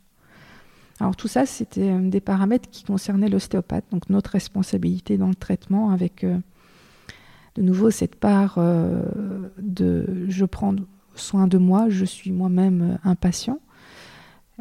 [1.01, 5.35] Alors tout ça, c'était euh, des paramètres qui concernaient l'ostéopathe, donc notre responsabilité dans le
[5.35, 6.37] traitement avec euh,
[7.55, 9.01] de nouveau cette part euh,
[9.57, 10.75] de je prends
[11.15, 13.59] soin de moi, je suis moi-même un patient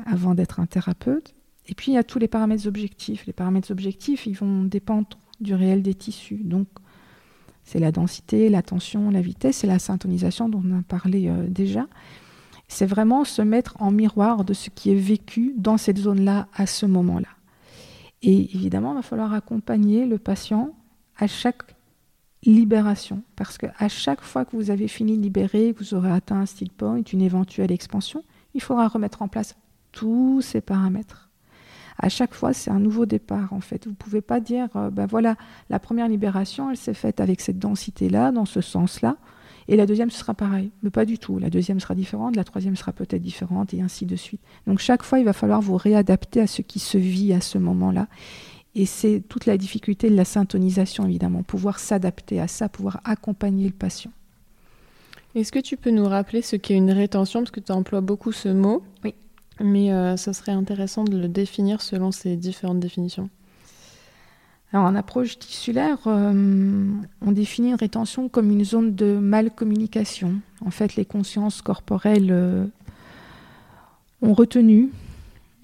[0.07, 1.35] avant d'être un thérapeute.
[1.67, 3.27] Et puis il y a tous les paramètres objectifs.
[3.27, 5.09] Les paramètres objectifs, ils vont dépendre
[5.41, 6.41] du réel des tissus.
[6.45, 6.69] Donc
[7.65, 11.87] c'est la densité, la tension, la vitesse et la syntonisation dont on a parlé déjà
[12.73, 16.67] c'est vraiment se mettre en miroir de ce qui est vécu dans cette zone-là à
[16.67, 17.29] ce moment-là.
[18.23, 20.71] Et évidemment, il va falloir accompagner le patient
[21.19, 21.63] à chaque
[22.45, 26.41] libération, parce qu'à chaque fois que vous avez fini de libérer, que vous aurez atteint
[26.41, 28.25] un style point, une éventuelle expansion,
[28.55, 29.55] il faudra remettre en place
[29.93, 31.29] tous ces paramètres.
[31.99, 33.85] À chaque fois, c'est un nouveau départ en fait.
[33.85, 35.37] Vous ne pouvez pas dire, ben voilà,
[35.71, 39.17] la première libération, elle s'est faite avec cette densité-là, dans ce sens-là.
[39.69, 40.73] Et la deuxième, ce sera pareil.
[40.83, 41.39] Mais pas du tout.
[41.39, 44.41] La deuxième sera différente, la troisième sera peut-être différente, et ainsi de suite.
[44.67, 47.59] Donc chaque fois, il va falloir vous réadapter à ce qui se vit à ce
[47.59, 48.09] moment-là.
[48.75, 53.67] Et c'est toute la difficulté de la syntonisation, évidemment, pouvoir s'adapter à ça, pouvoir accompagner
[53.67, 54.11] le patient.
[55.35, 57.41] Est-ce que tu peux nous rappeler ce qu'est une rétention?
[57.41, 58.83] Parce que tu emploies beaucoup ce mot.
[59.05, 59.15] Oui.
[59.61, 63.29] Mais euh, ce serait intéressant de le définir selon ces différentes définitions.
[64.73, 70.37] Alors, en approche tissulaire, euh, on définit une rétention comme une zone de mal-communication.
[70.65, 72.65] En fait, les consciences corporelles euh,
[74.23, 74.89] ont retenu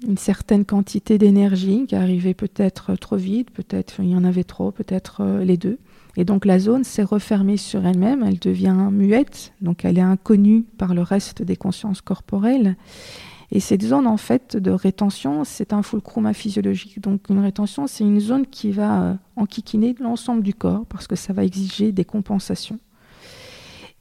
[0.06, 4.70] une certaine quantité d'énergie qui arrivait peut-être trop vite, peut-être il y en avait trop,
[4.70, 5.78] peut-être euh, les deux.
[6.16, 10.64] Et donc la zone s'est refermée sur elle-même, elle devient muette, donc elle est inconnue
[10.76, 12.76] par le reste des consciences corporelles.
[13.50, 17.00] Et cette zone en fait de rétention, c'est un fulcrum physiologique.
[17.00, 21.16] Donc une rétention, c'est une zone qui va euh, enquiquiner l'ensemble du corps parce que
[21.16, 22.78] ça va exiger des compensations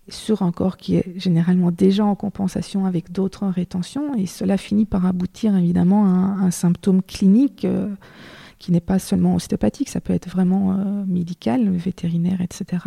[0.09, 4.15] sur un corps qui est généralement déjà en compensation avec d'autres rétentions.
[4.15, 7.89] Et cela finit par aboutir évidemment à un, symptôme clinique euh,
[8.59, 12.83] qui n'est pas seulement ostéopathique, ça peut être vraiment euh, médical, vétérinaire, etc.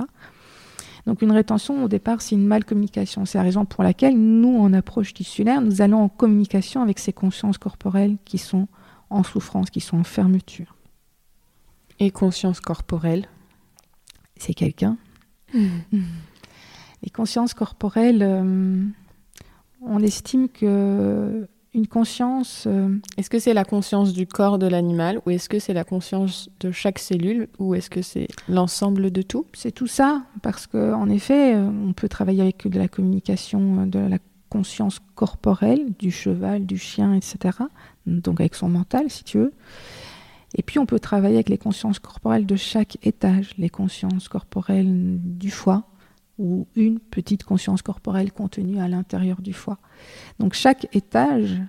[1.07, 3.25] Donc une rétention, au départ, c'est une malcommunication.
[3.25, 7.13] C'est la raison pour laquelle nous, en approche tissulaire, nous allons en communication avec ces
[7.13, 8.69] consciences corporelles qui sont
[9.09, 10.77] en souffrance, qui sont en fermeture.
[11.99, 13.29] Et conscience corporelle
[14.37, 14.97] C'est quelqu'un.
[15.53, 15.69] Mmh.
[17.03, 18.85] Les consciences corporelles, euh,
[19.83, 22.65] on estime que une conscience.
[22.67, 25.85] Euh, est-ce que c'est la conscience du corps de l'animal ou est-ce que c'est la
[25.85, 29.47] conscience de chaque cellule ou est-ce que c'est l'ensemble de tout?
[29.53, 33.87] C'est tout ça, parce qu'en effet, euh, on peut travailler avec de la communication, euh,
[33.87, 37.59] de la conscience corporelle du cheval, du chien, etc.
[38.07, 39.53] Donc avec son mental, si tu veux.
[40.57, 45.19] Et puis on peut travailler avec les consciences corporelles de chaque étage, les consciences corporelles
[45.21, 45.85] du foie,
[46.41, 49.79] ou une petite conscience corporelle contenue à l'intérieur du foie.
[50.39, 51.61] Donc chaque étage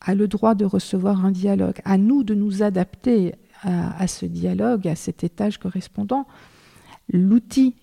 [0.00, 1.80] a le droit de recevoir un dialogue.
[1.84, 6.26] À nous de nous adapter à, ce dialogue, à cet étage correspondant.
[7.12, 7.74] L'outil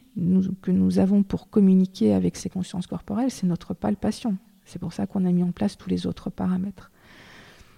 [0.63, 4.37] que nous avons pour communiquer avec ces consciences corporelles, c'est notre palpation.
[4.65, 6.91] C'est pour ça qu'on a mis en place tous les autres paramètres.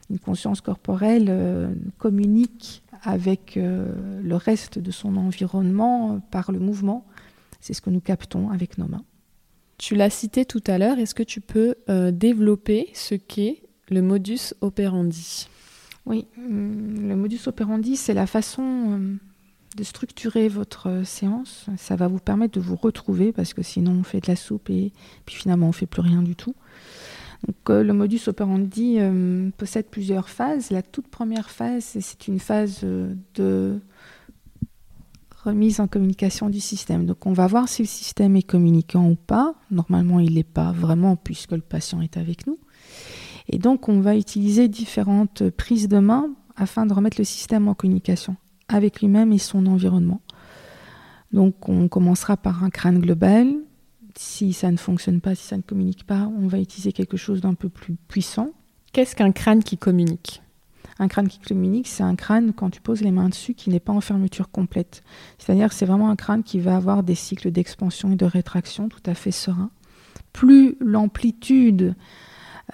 [0.10, 7.05] Une conscience corporelle euh, communique avec euh, le reste de son environnement par le mouvement,
[7.59, 9.03] c'est ce que nous captons avec nos mains.
[9.79, 14.01] Tu l'as cité tout à l'heure, est-ce que tu peux euh, développer ce qu'est le
[14.01, 15.47] modus operandi?
[16.05, 19.19] Oui, hum, le modus operandi, c'est la façon hum,
[19.77, 21.67] de structurer votre euh, séance.
[21.77, 24.69] Ça va vous permettre de vous retrouver parce que sinon on fait de la soupe
[24.69, 24.91] et
[25.25, 26.55] puis finalement on fait plus rien du tout.
[27.47, 28.97] Donc, euh, le modus operandi
[29.57, 30.71] possède plusieurs phases.
[30.71, 32.81] La toute première phase, c'est une phase
[33.35, 33.79] de
[35.43, 37.06] remise en communication du système.
[37.06, 39.56] Donc on va voir si le système est communicant ou pas.
[39.71, 42.58] Normalement, il n'est pas vraiment puisque le patient est avec nous.
[43.47, 47.73] Et donc on va utiliser différentes prises de main afin de remettre le système en
[47.73, 48.36] communication
[48.67, 50.21] avec lui-même et son environnement.
[51.32, 53.56] Donc on commencera par un crâne global.
[54.15, 57.41] Si ça ne fonctionne pas, si ça ne communique pas, on va utiliser quelque chose
[57.41, 58.49] d'un peu plus puissant.
[58.91, 60.41] Qu'est-ce qu'un crâne qui communique?
[60.99, 63.79] Un crâne qui communique, c'est un crâne, quand tu poses les mains dessus, qui n'est
[63.79, 65.03] pas en fermeture complète.
[65.38, 68.89] C'est-à-dire que c'est vraiment un crâne qui va avoir des cycles d'expansion et de rétraction
[68.89, 69.71] tout à fait sereins.
[70.33, 71.95] Plus l'amplitude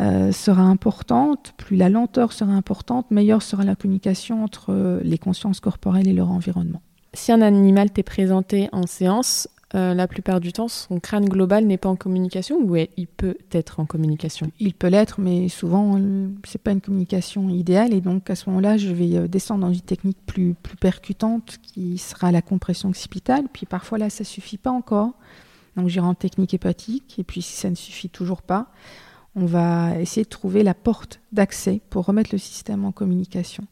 [0.02, 5.60] euh, sera importante, plus la lenteur sera importante, meilleure sera la communication entre les consciences
[5.60, 6.82] corporelles et leur environnement.
[7.14, 11.66] Si un animal t'est présenté en séance, euh, la plupart du temps, son crâne global
[11.66, 14.50] n'est pas en communication ou il peut être en communication?
[14.60, 16.00] Il peut l'être, mais souvent,
[16.46, 17.94] c'est pas une communication idéale.
[17.94, 21.58] Et donc, à ce moment-là, je vais euh, descendre dans une technique plus, plus percutante
[21.62, 23.46] qui sera la compression occipitale.
[23.52, 25.12] Puis parfois, là, ça suffit pas encore.
[25.76, 27.20] Donc, j'irai en technique hépatique.
[27.20, 28.72] Et puis, si ça ne suffit toujours pas,
[29.36, 33.66] on va essayer de trouver la porte d'accès pour remettre le système en communication.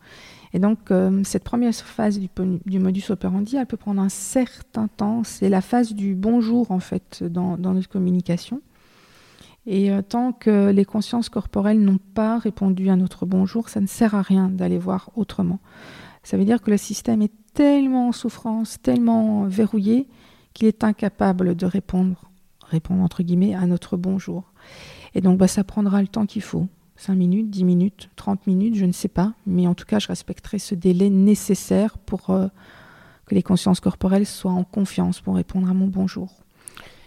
[0.54, 5.24] Et donc, euh, cette première phase du, modus operandi, elle peut prendre un certain temps.
[5.24, 8.62] C'est la phase du bonjour, en fait, dans, notre communication.
[9.66, 13.88] Et euh, tant que les consciences corporelles n'ont pas répondu à notre bonjour, ça ne
[13.88, 15.60] sert à rien d'aller voir autrement.
[16.22, 20.08] Ça veut dire que le système est tellement en souffrance, tellement verrouillé,
[20.54, 22.30] qu'il est incapable de répondre,
[22.68, 24.54] répondre entre guillemets, à notre bonjour.
[25.16, 26.68] Et donc, bah, ça prendra le temps qu'il faut.
[26.96, 29.34] 5 minutes, 10 minutes, 30 minutes, je ne sais pas.
[29.46, 32.48] Mais en tout cas, je respecterai ce délai nécessaire pour euh,
[33.26, 36.44] que les consciences corporelles soient en confiance pour répondre à mon bonjour.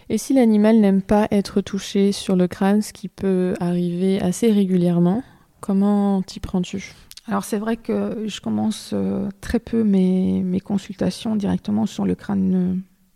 [0.09, 4.51] Et si l'animal n'aime pas être touché sur le crâne, ce qui peut arriver assez
[4.51, 5.23] régulièrement,
[5.59, 6.93] comment t'y prends-tu?
[7.27, 12.15] Alors c'est vrai que je commence euh, très peu mes, mes, consultations directement sur le
[12.15, 12.75] crâne, euh,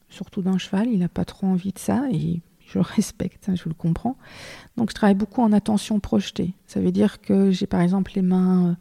[0.10, 0.90] surtout d'un cheval.
[0.92, 4.18] Il n'a pas trop envie de ça et je respecte, hein, je le comprends.
[4.78, 6.54] Donc je travaille beaucoup en attention projetée.
[6.68, 8.74] Ça veut dire que j'ai par exemple les mains euh,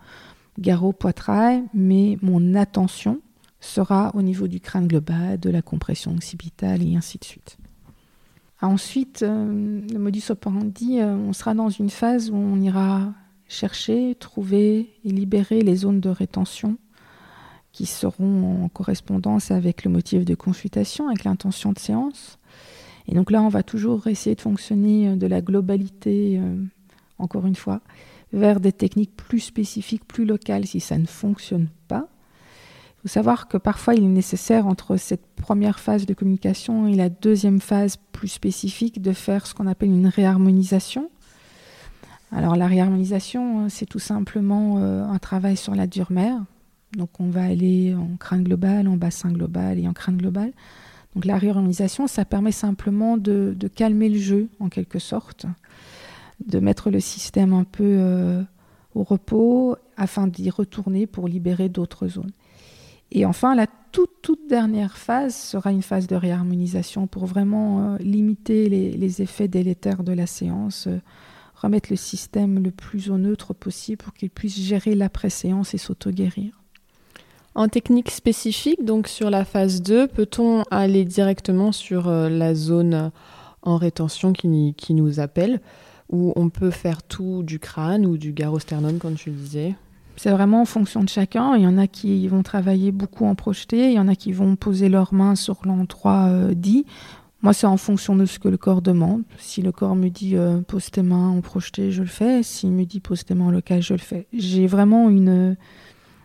[0.58, 3.20] garrot poitrail, mais mon attention
[3.60, 7.58] sera au niveau du crâne global, de la compression occipitale et ainsi de suite.
[8.62, 13.12] Ensuite, euh, le modus operandi, euh, on sera dans une phase où on ira
[13.48, 16.76] chercher, trouver et libérer les zones de rétention
[17.72, 22.38] qui seront en correspondance avec le motif de consultation, avec l'intention de séance.
[23.08, 26.56] Et donc là, on va toujours essayer de fonctionner euh, de la globalité, euh,
[27.18, 27.80] encore une fois,
[28.32, 32.08] vers des techniques plus spécifiques, plus locales si ça ne fonctionne pas.
[32.98, 36.94] Il faut savoir que parfois il est nécessaire entre cette première phase de communication et
[36.94, 41.10] la deuxième phase plus spécifique de faire ce qu'on appelle une réharmonisation.
[42.30, 46.44] Alors la réharmonisation, euh, c'est tout simplement un travail sur la dure mère.
[46.96, 50.52] Donc on va aller en crâne global, en bassin global et en crâne global.
[51.14, 55.46] Donc la réorganisation, ça permet simplement de, calmer le jeu en quelque sorte,
[56.46, 58.42] de mettre le système un peu euh,
[58.94, 62.32] au repos afin d'y retourner pour libérer d'autres zones.
[63.12, 68.68] Et enfin, la toute, dernière phase sera une phase de réharmonisation pour vraiment euh, limiter
[68.68, 71.00] les, effets délétères de la séance, euh,
[71.54, 76.59] remettre le système le plus au neutre possible pour qu'il puisse gérer l'après-séance et s'auto-guérir.
[77.54, 83.10] En technique spécifique, donc sur la phase 2, peut-on aller directement sur euh, la zone
[83.62, 85.60] en rétention qui, nous appelle,
[86.10, 89.74] ou on peut faire tout du crâne ou du garosternum, comme tu disais?
[90.16, 91.56] C'est vraiment en fonction de chacun.
[91.56, 94.32] Il y en a qui vont travailler beaucoup en projeté, il y en a qui
[94.32, 96.86] vont poser leurs mains sur l'endroit euh, dit.
[97.42, 99.22] Moi, c'est en fonction de ce que le corps demande.
[99.38, 102.42] Si le corps me dit euh, pose tes mains en projeté, je le fais.
[102.42, 104.26] S'il me dit pose tes mains en local, je le fais.
[104.34, 105.56] J'ai vraiment une,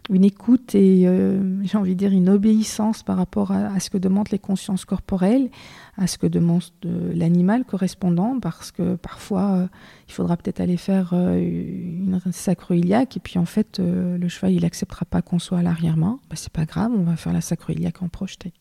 [0.10, 3.98] une écoute et euh, j'ai envie de dire une obéissance par rapport à, ce que
[3.98, 5.50] demandent les consciences corporelles,
[5.98, 9.68] à ce que demande l'animal correspondant, parce que parfois euh,
[10.08, 14.66] il faudra peut-être aller faire euh, une sacro-iliaque et puis en fait le cheval il
[14.66, 18.02] acceptera pas qu'on soit à l'arrière-main, bah, c'est pas grave, on va faire la sacro-iliaque
[18.02, 18.54] en projeté.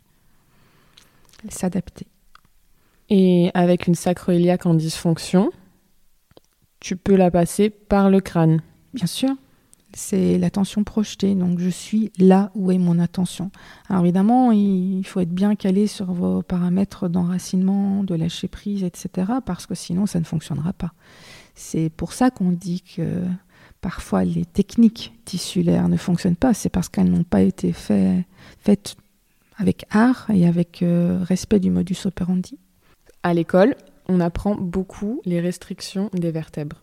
[1.48, 2.06] S'adapter.
[3.10, 5.50] Et avec une sacro-iliaque en dysfonction,
[6.80, 8.62] tu peux la passer par le crâne.
[8.94, 9.36] Bien sûr
[9.94, 11.34] c'est l'attention projetée.
[11.34, 13.50] Donc je suis là où est mon attention.
[13.88, 19.32] Alors évidemment, il faut être bien calé sur vos paramètres d'enracinement, de lâcher prise, etc.
[19.44, 20.92] Parce que sinon, ça ne fonctionnera pas.
[21.54, 23.22] C'est pour ça qu'on dit que
[23.80, 26.54] parfois les techniques tissulaires ne fonctionnent pas.
[26.54, 28.96] C'est parce qu'elles n'ont pas été faites
[29.56, 32.58] avec art et avec euh, respect du modus operandi.
[33.22, 33.76] À l'école,
[34.08, 36.82] on apprend beaucoup les restrictions des vertèbres.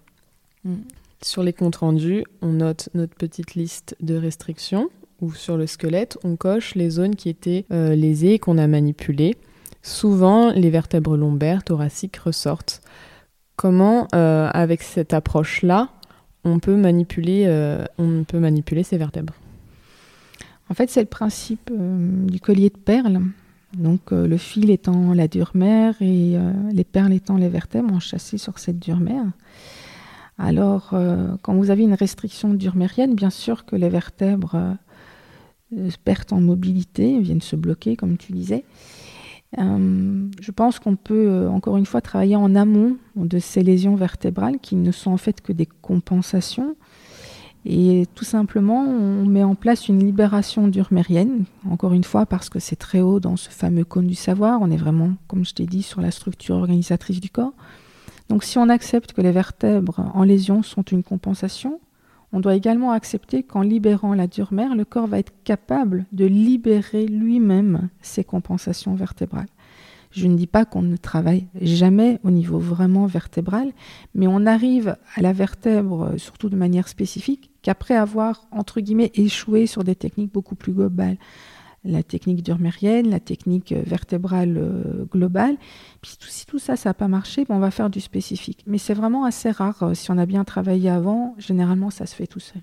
[0.64, 0.76] Mm.
[1.24, 4.90] Sur les comptes rendus, on note notre petite liste de restrictions
[5.22, 8.66] ou sur le squelette, on coche les zones qui étaient euh, lésées et qu'on a
[8.66, 9.38] manipulées.
[9.84, 12.82] Souvent, les vertèbres lombaires, thoraciques ressortent.
[13.56, 15.90] Comment, euh, avec cette approche-là,
[16.44, 17.86] on peut manipuler, euh,
[18.84, 19.36] ces vertèbres?
[20.70, 23.22] En fait, c'est le principe du collier de perles.
[23.78, 26.38] Donc, le fil étant la dure mère et
[26.72, 29.26] les perles étant les vertèbres enchâssées sur cette dure mère.
[30.38, 34.78] Alors, euh, quand vous avez une restriction durmérienne, bien sûr que les vertèbres
[35.76, 38.66] euh, perdent en mobilité, viennent se bloquer, comme tu disais.
[39.60, 44.60] Euh, je pense qu'on peut, encore une fois, travailler en amont de ces lésions vertébrales
[44.60, 46.76] qui ne sont en fait que des compensations.
[47.66, 52.58] Et tout simplement, on met en place une libération durmérienne, encore une fois parce que
[52.58, 55.68] c'est très haut dans ce fameux cône du savoir, on est vraiment, comme je t'ai
[55.68, 57.54] dit, sur la structure organisatrice du corps.
[58.32, 61.82] Donc si on accepte que les vertèbres en lésion sont une compensation,
[62.32, 67.08] on doit également accepter qu'en libérant la durmère, le corps va être capable de libérer
[67.08, 69.50] lui-même ses compensations vertébrales.
[70.12, 73.74] Je ne dis pas qu'on ne travaille jamais au niveau vraiment vertébral,
[74.16, 79.68] mais on arrive à la vertèbre, surtout de manière spécifique, qu'après avoir, entre guillemets, échoué
[79.68, 81.18] sur des techniques beaucoup plus globales.
[81.84, 85.58] La technique durmérienne, la technique vertébrale euh, globale.
[86.02, 88.64] Puis si tout ça, ça n'a pas marché, on va faire du spécifique.
[88.68, 89.82] Mais c'est vraiment assez rare.
[89.82, 92.62] Euh, si on a bien travaillé avant, généralement, ça se fait tout seul.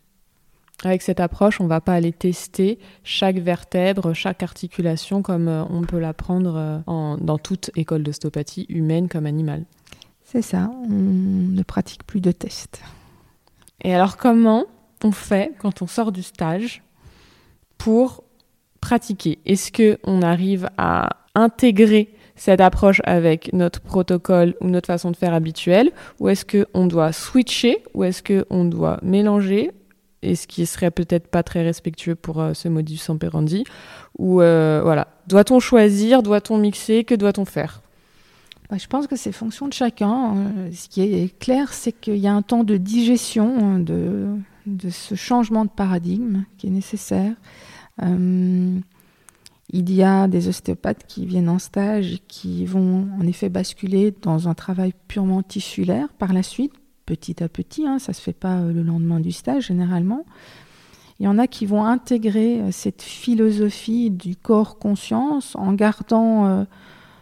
[0.85, 5.65] Avec cette approche, on ne va pas aller tester chaque vertèbre, chaque articulation comme euh,
[5.69, 9.65] on peut l'apprendre dans toute école d'ostéopathie humaine comme animale.
[10.23, 12.83] C'est ça, on ne pratique plus de tests.
[13.83, 14.67] Et alors comment
[15.05, 16.83] on fait quand on sort du stage
[17.79, 18.25] pour
[18.81, 25.11] pratiquer Est-ce que on arrive à intégrer cette approche avec notre protocole ou notre façon
[25.11, 29.73] de faire habituelle ou est-ce qu'on doit switcher ou est-ce qu'on doit mélanger
[30.23, 33.65] et ce qui serait peut-être pas très respectueux pour euh, ce modus operandi
[34.19, 37.83] ou euh, voilà doit-on choisir doit-on mixer que doit-on faire?
[38.71, 40.37] Bah, je pense que c'est fonction de chacun.
[40.37, 44.27] Euh, ce qui est clair, c'est qu'il y a un temps de digestion de,
[44.67, 47.33] de ce changement de paradigme qui est nécessaire.
[48.03, 48.79] Euh,
[49.71, 54.15] il y a des ostéopathes qui viennent en stage et qui vont en effet basculer
[54.23, 56.73] dans un travail purement tissulaire par la suite,
[57.05, 60.25] petit à petit, hein, ça ne se fait pas euh, le lendemain du stage généralement.
[61.21, 66.67] Il y en a qui vont intégrer euh, cette philosophie du corps-conscience en gardant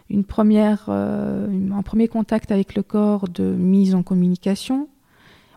[0.08, 4.88] une première, un premier contact avec le corps de mise en communication,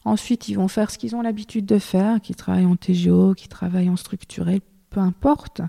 [0.05, 3.47] Ensuite, ils vont faire ce qu'ils ont l'habitude de faire, qui travaillent en TGO, qui
[3.47, 5.61] travaillent en structurel, peu importe.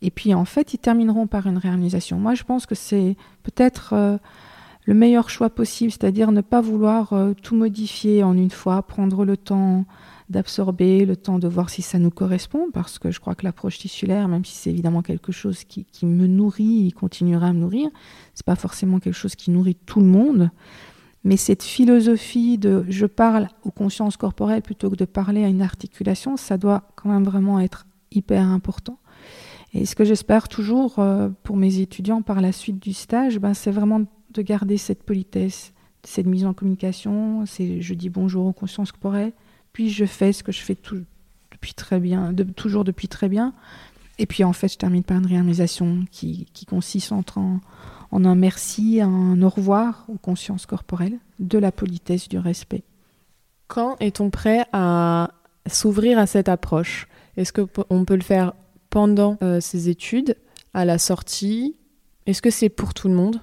[0.00, 2.18] Et puis, en fait, ils termineront par une réalisation.
[2.18, 4.18] Moi, je pense que c'est peut-être euh,
[4.84, 9.24] le meilleur choix possible, c'est-à-dire ne pas vouloir euh, tout modifier en une fois, prendre
[9.24, 9.84] le temps
[10.28, 13.78] d'absorber, le temps de voir si ça nous correspond, parce que je crois que l'approche
[13.78, 17.60] tissulaire, même si c'est évidemment quelque chose qui, qui me nourrit et continuera à me
[17.60, 17.88] nourrir,
[18.34, 20.50] c'est pas forcément quelque chose qui nourrit tout le monde.
[21.24, 25.62] Mais cette philosophie de je parle aux consciences corporelles plutôt que de parler à une
[25.62, 28.98] articulation, ça doit quand même vraiment être hyper important.
[29.74, 33.54] Et ce que j'espère toujours euh, pour mes étudiants par la suite du stage, ben,
[33.54, 35.72] c'est vraiment de garder cette politesse,
[36.04, 37.44] cette mise en communication.
[37.46, 39.32] C'est je dis bonjour aux consciences corporelles,
[39.72, 43.54] puis je fais ce que je fais depuis très bien, toujours depuis très bien.
[44.18, 47.22] Et puis en fait, je termine par une réalisation qui, qui consiste en,
[48.10, 52.84] en un merci, un au revoir aux consciences corporelles, de la politesse, du respect.
[53.68, 55.30] Quand est-on prêt à
[55.66, 57.08] s'ouvrir à cette approche?
[57.36, 58.54] Est-ce qu'on peut le faire
[58.90, 60.36] pendant euh, ses études,
[60.74, 61.76] à la sortie?
[62.26, 63.40] Est-ce que c'est pour tout le monde?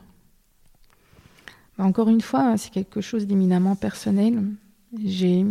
[1.78, 4.44] Bah, Encore une fois, c'est quelque chose d'éminemment personnel.
[5.04, 5.46] J'ai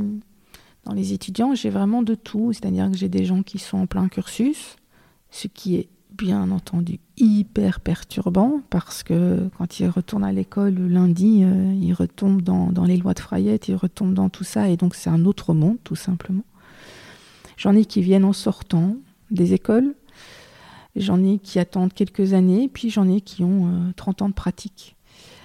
[0.84, 3.86] dans les étudiants, j'ai vraiment de tout, c'est-à-dire que j'ai des gens qui sont en
[3.86, 4.76] plein cursus,
[5.30, 10.88] ce qui est bien entendu hyper perturbant parce que quand il retourne à l'école le
[10.88, 14.76] lundi, euh, il retombe dans, les lois de Frayette, il retombe dans tout ça et
[14.76, 16.42] donc c'est un autre monde tout simplement.
[17.58, 18.96] J'en ai qui viennent en sortant
[19.30, 19.94] des écoles,
[20.96, 24.34] j'en ai qui attendent quelques années, puis j'en ai qui ont 30 euh, ans de
[24.34, 24.96] pratique.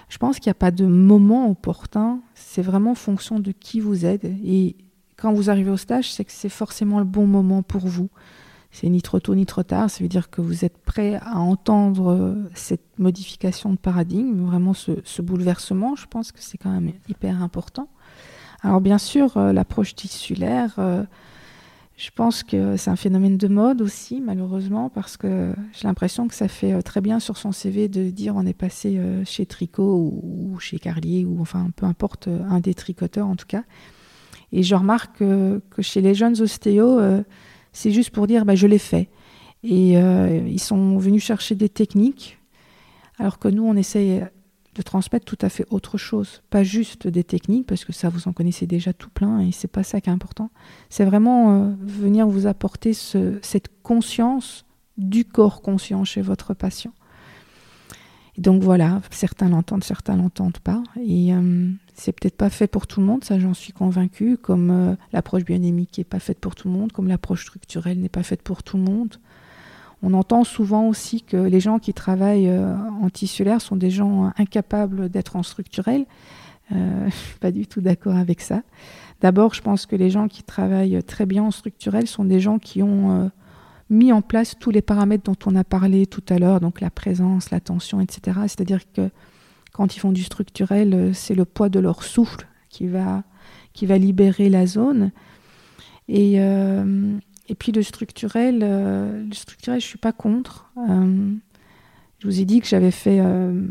[0.08, 4.06] Je pense qu'il n'y a pas de moment opportun, c'est vraiment fonction de qui vous
[4.06, 4.78] aide et
[5.18, 8.10] quand vous arrivez au stage, c'est que c'est forcément le bon moment pour vous
[8.74, 9.90] c'est ni trop tôt ni trop tard.
[9.90, 14.74] Ça veut dire que vous êtes prêt à entendre euh, cette modification de paradigme, vraiment
[14.74, 15.96] ce, bouleversement.
[15.96, 17.88] Je pense que c'est quand même hyper important.
[18.62, 21.04] Alors bien sûr, euh, l'approche tissulaire, euh,
[21.98, 26.34] je pense que c'est un phénomène de mode aussi, malheureusement, parce que j'ai l'impression que
[26.34, 30.58] ça fait très bien sur son CV de dire on est passé chez Tricot ou,
[30.60, 33.64] chez Carlier, ou enfin peu importe, un des tricoteurs en tout cas.
[34.52, 37.00] Et je remarque que, chez les jeunes ostéos,
[37.74, 39.10] c'est juste pour dire bah, je l'ai fait.
[39.64, 42.38] Et euh, ils sont venus chercher des techniques,
[43.18, 44.26] alors que nous, on essaye
[44.76, 46.42] de transmettre tout à fait autre chose.
[46.50, 49.68] Pas juste des techniques, parce que ça, vous en connaissez déjà tout plein, et c'est
[49.68, 50.50] pas ça qui est important.
[50.90, 54.66] C'est vraiment euh, venir vous apporter cette conscience
[54.98, 56.94] du corps conscient chez votre patient.
[58.36, 60.82] Et donc voilà, certains l'entendent, certains l'entendent pas.
[61.00, 64.72] Et euh, c'est peut-être pas fait pour tout le monde, ça j'en suis convaincue, comme
[64.72, 68.24] euh, l'approche bionémique n'est pas faite pour tout le monde, comme l'approche structurelle n'est pas
[68.24, 69.18] faite pour tout le monde.
[70.06, 74.34] On entend souvent aussi que les gens qui travaillent euh, en tissulaire sont des gens
[74.38, 76.06] incapables d'être en structurel.
[76.74, 78.64] Euh, je suis pas du tout d'accord avec ça.
[79.22, 82.60] D'abord, je pense que les gens qui travaillent très bien en structurel sont des gens
[82.60, 83.30] qui ont euh,
[83.90, 86.90] mis en place tous les paramètres dont on a parlé tout à l'heure, donc la
[86.90, 88.40] présence, l'attention, etc.
[88.42, 89.10] C'est-à-dire que
[89.72, 93.24] quand ils font du structurel, c'est le poids de leur souffle qui va,
[93.80, 95.12] libérer la zone.
[96.10, 96.38] Et,
[97.48, 100.72] et puis le structurel, le structurel, je suis pas contre.
[100.78, 103.22] je vous ai dit que j'avais fait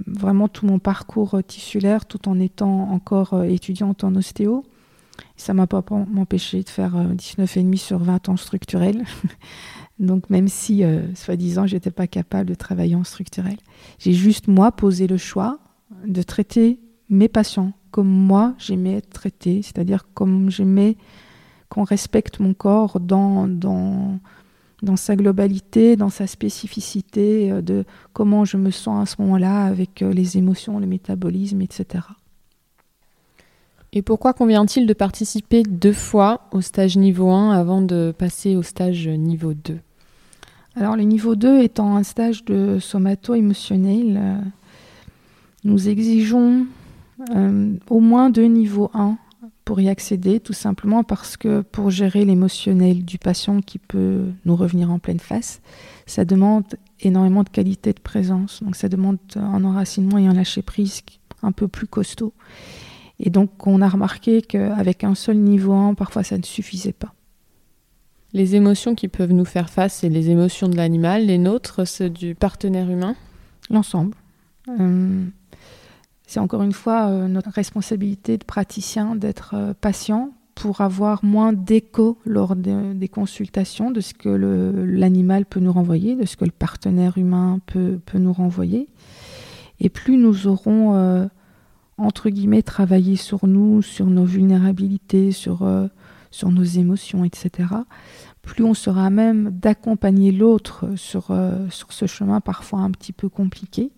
[0.06, 4.64] vraiment tout mon parcours tissulaire tout en étant encore étudiante en ostéo.
[5.36, 9.04] Ça m'a pas empêché de faire 19,5 euh, sur 20 ans structurel.
[9.98, 13.56] Donc même si, euh, soi-disant, j'étais pas capable de travailler en structurel,
[13.98, 15.58] j'ai juste moi posé le choix
[16.06, 20.96] de traiter mes patients comme moi j'aimais être traité, c'est-à-dire comme j'aimais
[21.72, 24.18] qu'on respecte mon corps dans, dans,
[24.82, 29.64] dans sa globalité, dans sa spécificité, euh, de comment je me sens à ce moment-là
[29.64, 32.04] avec les émotions, le métabolisme, etc.
[33.94, 38.62] Et pourquoi convient-il de participer deux fois au stage niveau 1 avant de passer au
[38.62, 39.78] stage niveau 2
[40.76, 44.36] Alors le niveau 2 étant un stage de somato-émotionnel, euh,
[45.64, 46.66] nous exigeons
[47.34, 49.16] euh, au moins deux niveaux 1
[49.64, 54.56] pour y accéder, tout simplement parce que pour gérer l'émotionnel du patient qui peut nous
[54.56, 55.60] revenir en pleine face,
[56.06, 56.64] ça demande
[57.00, 58.62] énormément de qualité de présence.
[58.62, 61.02] Donc ça demande un enracinement et un lâcher-prise
[61.42, 62.32] un peu plus costaud.
[63.20, 67.14] Et donc, on a remarqué qu'avec un seul niveau 1, parfois, ça ne suffisait pas.
[68.32, 72.10] Les émotions qui peuvent nous faire face, c'est les émotions de l'animal, les nôtres, ceux
[72.10, 73.14] du partenaire humain?
[73.70, 74.16] L'ensemble.
[74.68, 75.24] Euh,
[76.32, 81.52] c'est encore une fois euh, notre responsabilité de praticien d'être euh, patient pour avoir moins
[81.52, 86.50] d'écho lors des consultations de ce que l'animal peut nous renvoyer, de ce que le
[86.50, 88.86] partenaire humain peut, nous renvoyer.
[89.80, 91.30] Et plus nous aurons
[91.98, 95.86] entre guillemets, travailler sur nous, sur nos vulnérabilités, sur, euh,
[96.42, 97.68] nos émotions, etc.,
[98.40, 103.28] plus on sera même d'accompagner l'autre sur, euh, sur ce chemin parfois un petit peu
[103.28, 103.92] compliqué.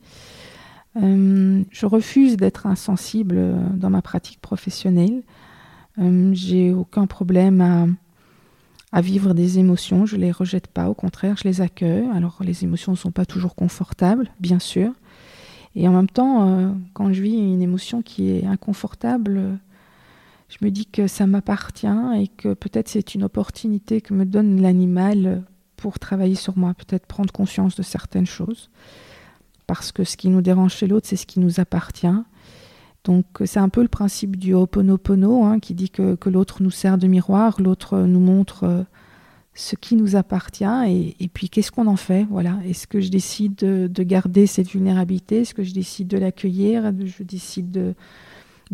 [0.97, 5.23] Euh, je refuse d'être insensible dans ma pratique professionnelle.
[6.33, 7.97] J'ai aucun problème
[8.93, 12.07] à, vivre des émotions, je les rejette pas, au contraire, je les accueille.
[12.15, 14.93] Alors les émotions ne sont pas toujours confortables, bien sûr,
[15.77, 19.59] et en même temps, euh, quand je vis une émotion qui est inconfortable,
[20.49, 21.87] je me dis que ça m'appartient
[22.17, 25.43] et que peut-être c'est une opportunité que me donne l'animal
[25.77, 28.71] pour travailler sur moi, peut-être prendre conscience de certaines choses.
[29.67, 32.07] Parce que ce qui nous dérange chez l'autre, c'est ce qui nous appartient.
[33.05, 36.99] Donc c'est un peu le principe du Ho'oponopono, hein, qui dit que, l'autre nous sert
[36.99, 38.83] de miroir, l'autre nous montre euh,
[39.55, 42.59] ce qui nous appartient et, puis qu'est-ce qu'on en fait voilà.
[42.67, 45.43] Est-ce que je décide de, garder cette vulnérabilité?
[45.43, 46.93] Est-ce que je décide de l'accueillir?
[47.05, 47.95] Je décide de,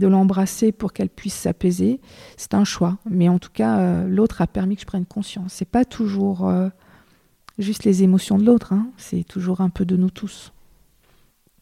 [0.06, 2.00] l'embrasser pour qu'elle puisse s'apaiser?
[2.36, 5.54] C'est un choix mais en tout cas euh, l'autre a permis que je prenne conscience.
[5.54, 6.68] C'est pas toujours euh,
[7.58, 8.86] juste les émotions de l'autre hein.
[8.96, 10.52] c'est toujours un peu de nous tous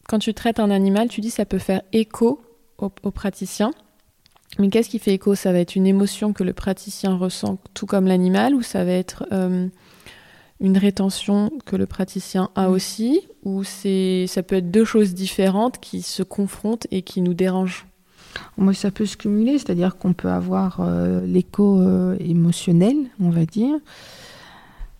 [0.09, 2.41] quand tu traites un animal tu dis ça peut faire écho
[2.77, 3.71] au praticiens
[4.57, 5.35] mais qu'est-ce qui fait écho?
[5.35, 8.91] Ça va être une émotion que le praticien ressent tout comme l'animal ou ça va
[8.91, 9.67] être euh,
[10.59, 12.71] une rétention que le praticien a mm.
[12.71, 13.21] aussi?
[13.43, 17.85] Ou c'est ça peut être deux choses différentes qui se confrontent et qui nous dérangent?
[18.57, 23.45] Moi, ça peut se cumuler, c'est-à-dire qu'on peut avoir euh, l'écho euh, émotionnel, on va
[23.45, 23.75] dire,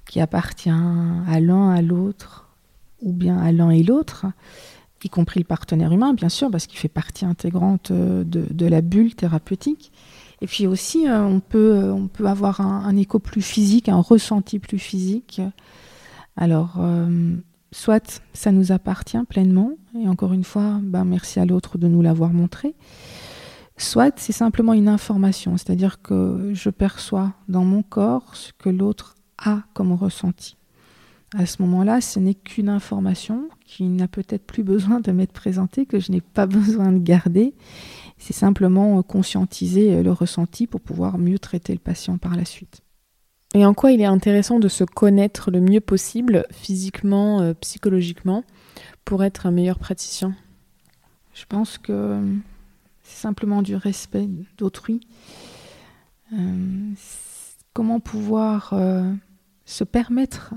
[0.07, 2.47] qui appartient à l'un, à l'autre,
[3.01, 4.25] ou bien à l'un et l'autre
[5.03, 8.81] y compris le partenaire humain, bien sûr, parce qu'il fait partie intégrante euh, de, la
[8.81, 9.91] bulle thérapeutique.
[10.41, 14.01] Et puis aussi, euh, on, peut, euh, on peut avoir un, écho plus physique, un
[14.01, 15.41] ressenti plus physique.
[16.37, 16.79] Alors,
[17.73, 22.01] soit ça nous appartient pleinement, et encore une fois, ben, merci à l'autre de nous
[22.01, 22.75] l'avoir montré,
[23.75, 29.15] soit c'est simplement une information, c'est-à-dire que je perçois dans mon corps ce que l'autre
[29.37, 30.58] a comme ressenti.
[31.37, 35.85] À ce moment-là, ce n'est qu'une information qui n'a peut-être plus besoin de m'être présentée,
[35.85, 37.53] que je n'ai pas besoin de garder.
[38.17, 42.45] C'est simplement euh, conscientiser euh, le ressenti pour pouvoir mieux traiter le patient par la
[42.45, 42.81] suite.
[43.53, 48.43] Et en quoi il est intéressant de se connaître le mieux possible, physiquement, euh, psychologiquement,
[49.05, 50.35] pour être un meilleur praticien?
[51.33, 52.19] Je pense que
[53.03, 54.27] c'est simplement du respect
[54.57, 54.99] d'autrui.
[57.73, 58.73] comment pouvoir
[59.65, 60.53] se permettre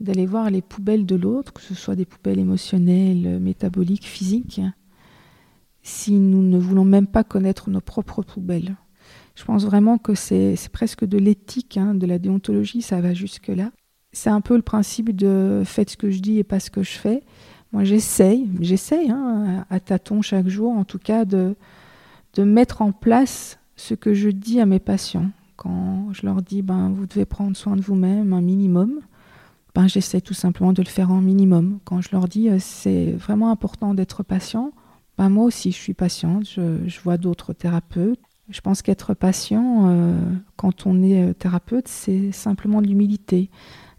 [0.00, 4.60] d'aller voir les poubelles de l'autre, que ce soit des poubelles émotionnelles, métaboliques, physiques,
[5.82, 8.76] si nous ne voulons même pas connaître nos propres poubelles.
[9.34, 13.70] Je pense vraiment que c'est presque de l'éthique, hein, de la déontologie, ça va jusque-là.
[14.12, 16.82] C'est un peu le principe de faites ce que je dis et pas ce que
[16.82, 17.22] je fais.
[17.72, 21.54] Moi, j'essaye, j'essaye, hein, à tâtons chaque jour, en tout cas, de,
[22.34, 25.30] de mettre en place ce que je dis à mes patients.
[25.56, 29.00] Quand je leur dis, ben, vous devez prendre soin de vous-même un minimum,
[29.78, 31.78] ben, j'essaie tout simplement de le faire en minimum.
[31.84, 34.72] Quand je leur dis, euh, c'est vraiment important d'être patient,
[35.16, 38.18] ben, moi aussi, je suis patiente, je, vois d'autres thérapeutes.
[38.48, 40.18] Je pense qu'être patient, euh,
[40.56, 43.50] quand on est euh, thérapeute, c'est simplement de l'humilité.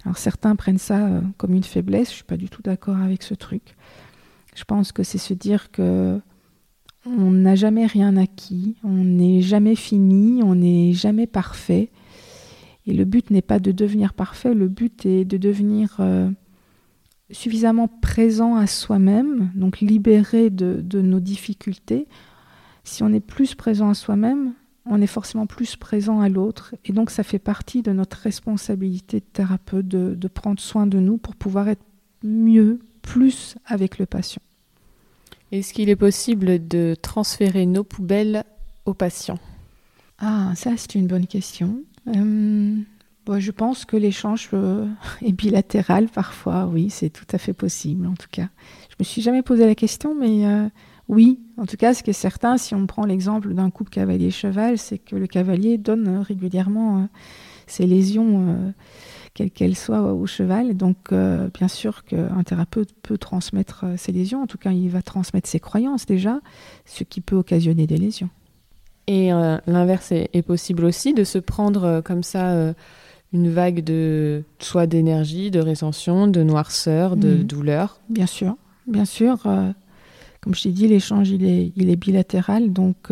[0.04, 3.24] Alors certains prennent ça comme une faiblesse, je ne suis pas du tout d'accord avec
[3.24, 3.78] ce truc.
[4.56, 6.20] Je pense que c'est se dire que
[7.06, 11.90] on n'a jamais rien acquis, on n'est jamais fini, on n'est jamais parfait.
[12.90, 16.32] Et le but n'est pas de devenir parfait, le but est de devenir euh,
[17.30, 22.08] suffisamment présent à soi-même, donc libéré de, nos difficultés.
[22.84, 24.54] Si on est plus présent à soi-même,
[24.88, 26.74] on est forcément plus présent à l'autre.
[26.84, 31.20] Et donc ça fait partie de notre responsabilité de thérapeute de prendre soin de nous
[31.20, 31.86] pour pouvoir être
[32.24, 34.42] mieux, plus avec le patient.
[35.52, 38.46] Est-ce qu'il est possible de transférer nos poubelles
[38.88, 39.38] aux patients?
[40.18, 41.84] Ah, ça c'est une bonne question.
[42.08, 42.76] Euh,
[43.38, 44.88] je pense que l'échange euh,
[45.22, 48.50] est bilatéral parfois, oui, c'est tout à fait possible en tout cas.
[48.90, 50.68] Je me suis jamais posé la question, mais euh,
[51.08, 54.78] oui, en tout cas, ce qui est certain, si on prend l'exemple d'un couple cavalier-cheval,
[54.78, 57.08] c'est que le cavalier donne régulièrement
[57.66, 58.74] ses lésions
[59.34, 60.78] quelle qu'elle soit, au cheval.
[60.78, 64.44] Donc, bien sûr qu'un thérapeute peut transmettre ses lésions.
[64.44, 66.42] En tout cas, il va transmettre ses croyances déjà,
[66.86, 68.30] ce qui peut occasionner des lésions.
[69.10, 72.74] Et euh, l'inverse est, possible aussi, de se prendre comme ça
[73.34, 77.44] une vague de soit d'énergie, de rétention, de noirceur, de mhm.
[77.44, 78.00] douleur.
[78.10, 78.56] Bien sûr,
[78.86, 79.40] bien sûr.
[80.42, 83.12] comme je t'ai dit, l'échange il est, il est bilatéral, donc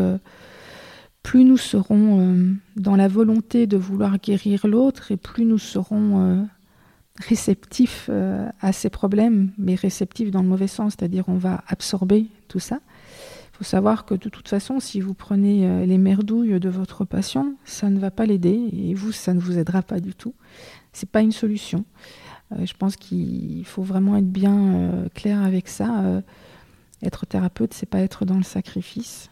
[1.28, 6.22] plus nous serons euh, dans la volonté de vouloir guérir l'autre et plus nous serons
[6.22, 6.44] euh,
[7.20, 12.28] réceptifs euh, à ces problèmes, mais réceptifs dans le mauvais sens, c'est-à-dire on va absorber
[12.48, 12.80] tout ça.
[13.58, 17.90] Faut savoir que de toute façon, si vous prenez les merdouilles de votre patient, ça
[17.90, 20.36] ne va pas l'aider et vous, ça ne vous aidera pas du tout.
[20.94, 21.84] C'est pas une solution.
[22.56, 26.22] je pense qu'il faut vraiment être bien clair avec ça.
[27.02, 29.32] être thérapeute, c'est pas être dans le sacrifice.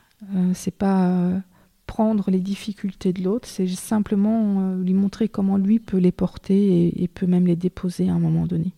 [0.55, 1.43] c'est pas
[1.85, 7.01] prendre les difficultés de l'autre, c'est simplement euh, lui montrer comment lui peut les porter
[7.01, 8.73] et, peut même les déposer à un moment donné.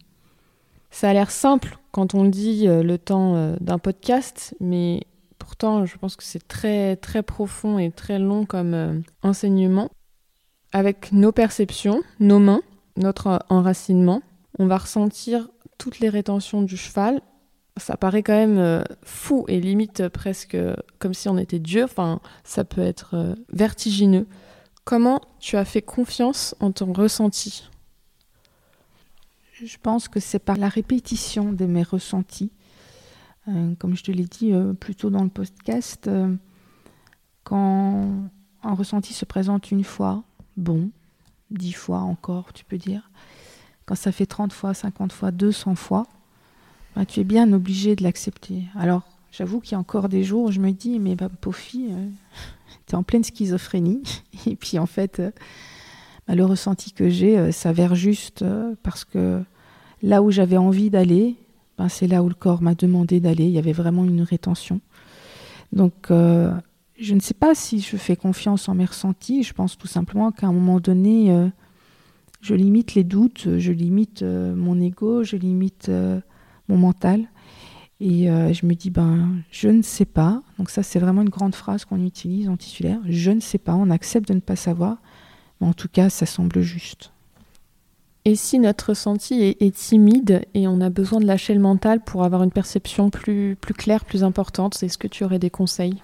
[0.91, 5.01] Ça a l'air simple quand on dit euh, le temps euh, d'un podcast, mais
[5.38, 9.89] pourtant je pense que c'est très très profond et très long comme enseignement.
[10.73, 12.61] Avec nos perceptions, nos mains,
[12.97, 14.21] notre enracinement,
[14.59, 17.21] on va ressentir toutes les rétentions du cheval
[17.77, 20.57] ça paraît quand même euh, fou et limite presque
[20.99, 21.83] comme si on était Dieu.
[21.83, 24.27] Enfin, ça peut être euh, vertigineux.
[24.83, 27.69] Comment tu as fait confiance en ton ressenti?
[29.53, 32.51] Je pense que c'est par la répétition de mes ressentis.
[33.47, 36.09] Euh, comme je te l'ai dit plus tôt dans le podcast,
[37.43, 38.29] quand
[38.63, 40.23] un ressenti se présente une fois,
[40.57, 40.89] bon,
[41.51, 43.09] dix fois encore, tu peux dire.
[43.85, 46.07] Quand ça fait 30 fois, 50 fois, 200 fois,
[46.95, 48.63] bah, tu es bien obligé de l'accepter.
[48.75, 51.87] Alors, j'avoue qu'il y a encore des jours où je me dis, mais bah, Pofi,
[51.91, 52.09] euh,
[52.87, 54.03] tu es en pleine schizophrénie.
[54.45, 55.31] Et puis, en fait, euh,
[56.27, 58.43] bah, le ressenti que j'ai euh, s'avère juste
[58.83, 59.41] parce que
[60.01, 61.35] là où j'avais envie d'aller,
[61.78, 63.45] ben, c'est là où le corps m'a demandé d'aller.
[63.45, 64.82] Il y avait vraiment une rétention.
[65.73, 69.43] Donc, je ne sais pas si je fais confiance en mes ressentis.
[69.43, 71.49] Je pense tout simplement qu'à un moment donné,
[72.41, 75.91] je limite les doutes, je limite mon ego, je limite
[76.67, 77.28] mon mental.
[77.99, 80.43] Et euh, je me dis, ben, je ne sais pas.
[80.57, 82.99] Donc ça, c'est vraiment une grande phrase qu'on utilise en titulaire.
[83.07, 84.97] Je ne sais pas, on accepte de ne pas savoir.
[85.59, 87.11] Mais en tout cas, ça semble juste.
[88.28, 92.25] Et si notre ressenti est, timide et on a besoin de lâcher le mental pour
[92.25, 96.03] avoir une perception plus, claire, plus importante, est-ce que tu aurais des conseils?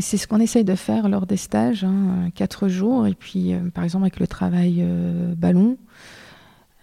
[0.00, 3.06] C'est ce qu'on essaye de faire lors des stages, hein, quatre jours.
[3.06, 5.76] Et puis, euh, par exemple, avec le travail euh, ballon,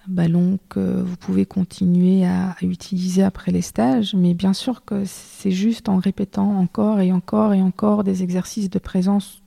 [0.07, 5.49] ballon que vous pouvez continuer à, utiliser après les stages, mais bien sûr que c'est
[5.49, 9.41] juste en répétant encore et encore et encore des exercices de présence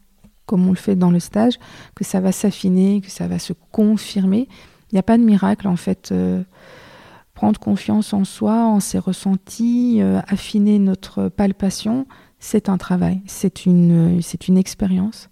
[0.47, 1.61] comme on le fait dans le stage,
[1.95, 4.49] que ça va s'affiner, que ça va se confirmer.
[4.97, 6.11] Il n'y a pas de miracle en fait.
[6.11, 6.43] Euh,
[7.35, 12.07] prendre confiance en soi, en ses ressentis, euh, affiner notre palpation,
[12.39, 15.29] c'est un travail, c'est une, une expérience.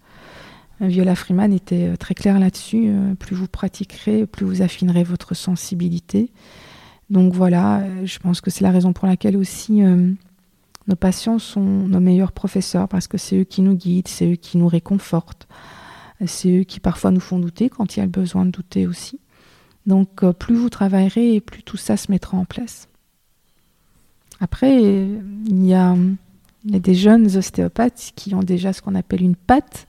[0.81, 2.89] Viola Freeman était euh, très claire là-dessus.
[2.89, 6.31] Euh, plus vous pratiquerez, plus vous affinerez votre sensibilité.
[7.11, 11.61] Donc voilà, euh, je pense que c'est la raison pour laquelle aussi nos patients sont
[11.63, 15.49] nos meilleurs professeurs parce que c'est eux qui nous guident, c'est eux qui nous réconfortent,
[16.27, 18.87] c'est eux qui parfois nous font douter quand il y a le besoin de douter
[18.87, 19.21] aussi.
[19.87, 22.89] Donc plus vous travaillerez plus tout ça se mettra en place.
[24.41, 25.97] Après, il y a,
[26.65, 29.87] des jeunes ostéopathes qui ont déjà ce qu'on appelle une patte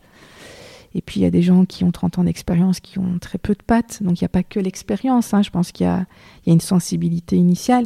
[0.94, 3.38] Et puis il y a des gens qui ont 30 ans d'expérience qui ont très
[3.38, 4.04] peu de pattes.
[4.04, 5.34] Donc il n'y a pas que l'expérience.
[5.34, 5.42] Hein.
[5.42, 6.06] Je pense qu'il y, a,
[6.46, 7.86] une sensibilité initiale.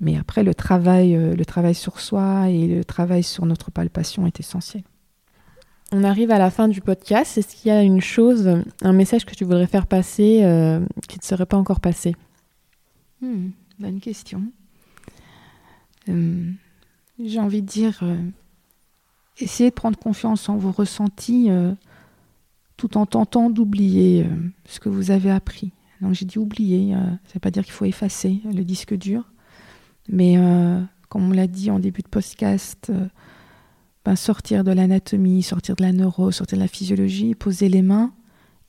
[0.00, 4.82] Mais après, euh, le travail sur soi et le travail sur notre palpation est essentiel.
[5.92, 7.38] On arrive à la fin du podcast.
[7.38, 8.48] Est-ce qu'il y a une chose,
[8.82, 12.14] un message que tu voudrais faire passer euh, qui ne serait pas encore passé?
[13.20, 14.42] Hmm, Bonne question.
[16.08, 16.50] Euh,
[17.24, 18.02] j'ai envie de dire,
[19.38, 21.48] essayez de prendre confiance en vos ressentis
[22.78, 24.28] tout en tentant d'oublier euh,
[24.64, 25.72] ce que vous avez appris.
[26.00, 28.94] Donc j'ai dit oublier, euh, ça ne veut pas dire qu'il faut effacer le disque
[28.94, 29.24] dur,
[30.08, 30.80] mais euh,
[31.10, 32.90] comme on l'a dit en début de podcast,
[34.08, 38.14] ben, sortir de l'anatomie, sortir de la neuro, sortir de la physiologie, poser les mains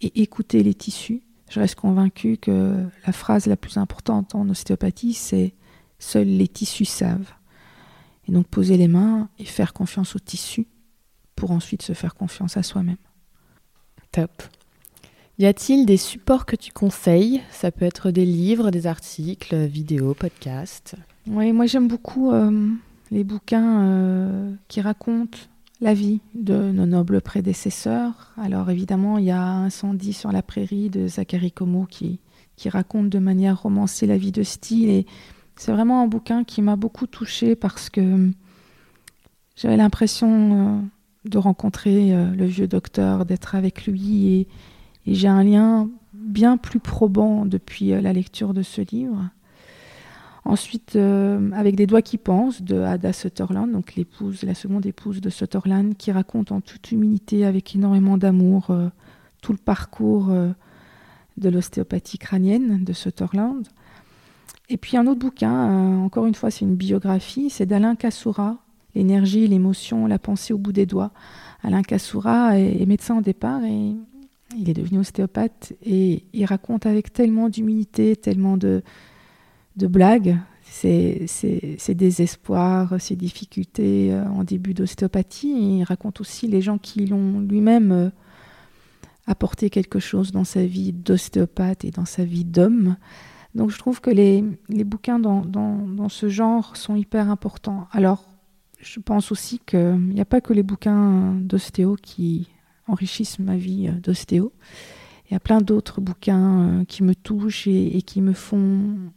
[0.02, 1.22] et écouter les tissus.
[1.50, 5.54] Je reste convaincue que la phrase la plus importante en ostéopathie, c'est
[5.98, 7.32] seuls les tissus savent.
[8.28, 10.68] Et donc poser les mains et faire confiance aux tissus
[11.38, 12.98] pour ensuite se faire confiance à soi-même.
[14.12, 14.44] Top.
[15.38, 17.40] Y a-t-il des supports que tu conseilles?
[17.50, 20.96] Ça peut être des livres, des articles, vidéos, podcasts?
[21.28, 22.74] Oui, moi j'aime beaucoup euh,
[23.12, 25.38] les bouquins euh, qui racontent
[25.82, 28.34] la vie de nos nobles prédécesseurs.
[28.38, 32.20] Alors évidemment, il y a Incendie sur la prairie de Zachary Como qui,
[32.56, 34.90] qui raconte de manière romancée la vie de Style.
[34.90, 35.06] Et
[35.56, 38.32] c'est vraiment un bouquin qui m'a beaucoup touchée parce que
[39.56, 40.80] j'avais l'impression...
[40.80, 40.82] Euh,
[41.26, 44.28] de rencontrer euh, le vieux docteur, d'être avec lui.
[44.28, 44.48] Et,
[45.08, 49.30] j'ai un lien bien plus probant depuis la lecture de ce livre.
[50.46, 55.22] Ensuite, euh, avec des doigts qui pensent de Ada Sutherland, donc l'épouse, la seconde épouse
[55.22, 58.72] de Sutherland, qui raconte en toute humilité, avec énormément d'amour,
[59.42, 60.32] tout le parcours
[61.38, 63.68] de l'ostéopathie crânienne de Sutherland.
[64.70, 68.58] Et puis un autre bouquin, encore une fois, c'est une biographie, c'est d'Alain Kassoura,
[68.96, 71.12] l'énergie, l'émotion, la pensée au bout des doigts.
[71.64, 73.96] Alain Kassoura est, médecin au départ et
[74.58, 78.84] il est devenu ostéopathe et il raconte avec tellement d'humilité, tellement de,
[79.80, 80.38] de blagues
[80.70, 85.80] ses, désespoirs, ses difficultés euh, en début d'ostéopathie.
[85.80, 88.10] Il raconte aussi les gens qui l'ont lui-même euh,
[89.28, 92.98] apporté quelque chose dans sa vie d'ostéopathe et dans sa vie d'homme.
[93.56, 94.44] Donc je trouve que les,
[94.86, 97.88] bouquins dans, ce genre sont hyper importants.
[97.92, 98.26] Alors
[98.80, 102.48] je pense aussi qu'il n'y a pas que les bouquins d'ostéo qui
[102.88, 104.54] enrichissent ma vie euh, d'ostéo.
[105.30, 109.12] Il y a plein d'autres bouquins qui me touchent et, qui me font,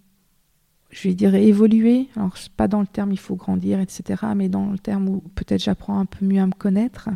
[0.92, 2.08] je vais dire, évoluer.
[2.16, 5.62] Alors, pas dans le terme il faut grandir, etc., mais dans le terme où peut-être
[5.62, 7.08] j'apprends un peu mieux à me connaître.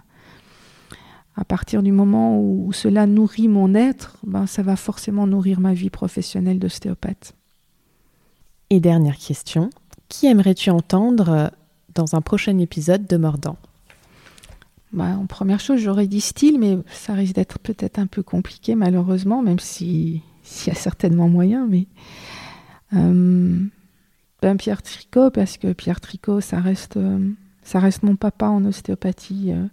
[1.37, 5.75] À partir du moment où, cela nourrit mon être, ben, ça va forcément nourrir ma
[5.75, 7.35] vie professionnelle d'ostéopathe.
[8.71, 9.69] Et dernière question,
[10.09, 11.53] qui aimerais-tu entendre
[11.95, 13.59] dans un prochain épisode de Mordant?
[14.95, 18.75] Bah, En première chose, j'aurais dit style, mais ça risque d'être peut-être un peu compliqué
[18.75, 20.23] malheureusement, même s'il
[20.67, 21.67] y a certainement moyen.
[21.69, 22.36] Mais euh,
[22.93, 27.31] ben Pierre Tricot, parce que Pierre Tricot, ça reste, euh,
[27.63, 29.53] ça reste mon papa en ostéopathie.
[29.53, 29.67] Euh.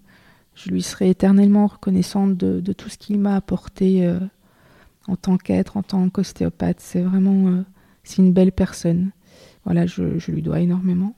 [0.56, 4.10] je lui serai éternellement reconnaissante de, tout ce qu'il m'a apporté
[5.08, 6.80] en tant qu'être, en tant qu'ostéopathe.
[6.80, 7.64] C'est vraiment,
[8.18, 9.12] une belle personne.
[9.66, 11.16] Voilà, je lui dois énormément.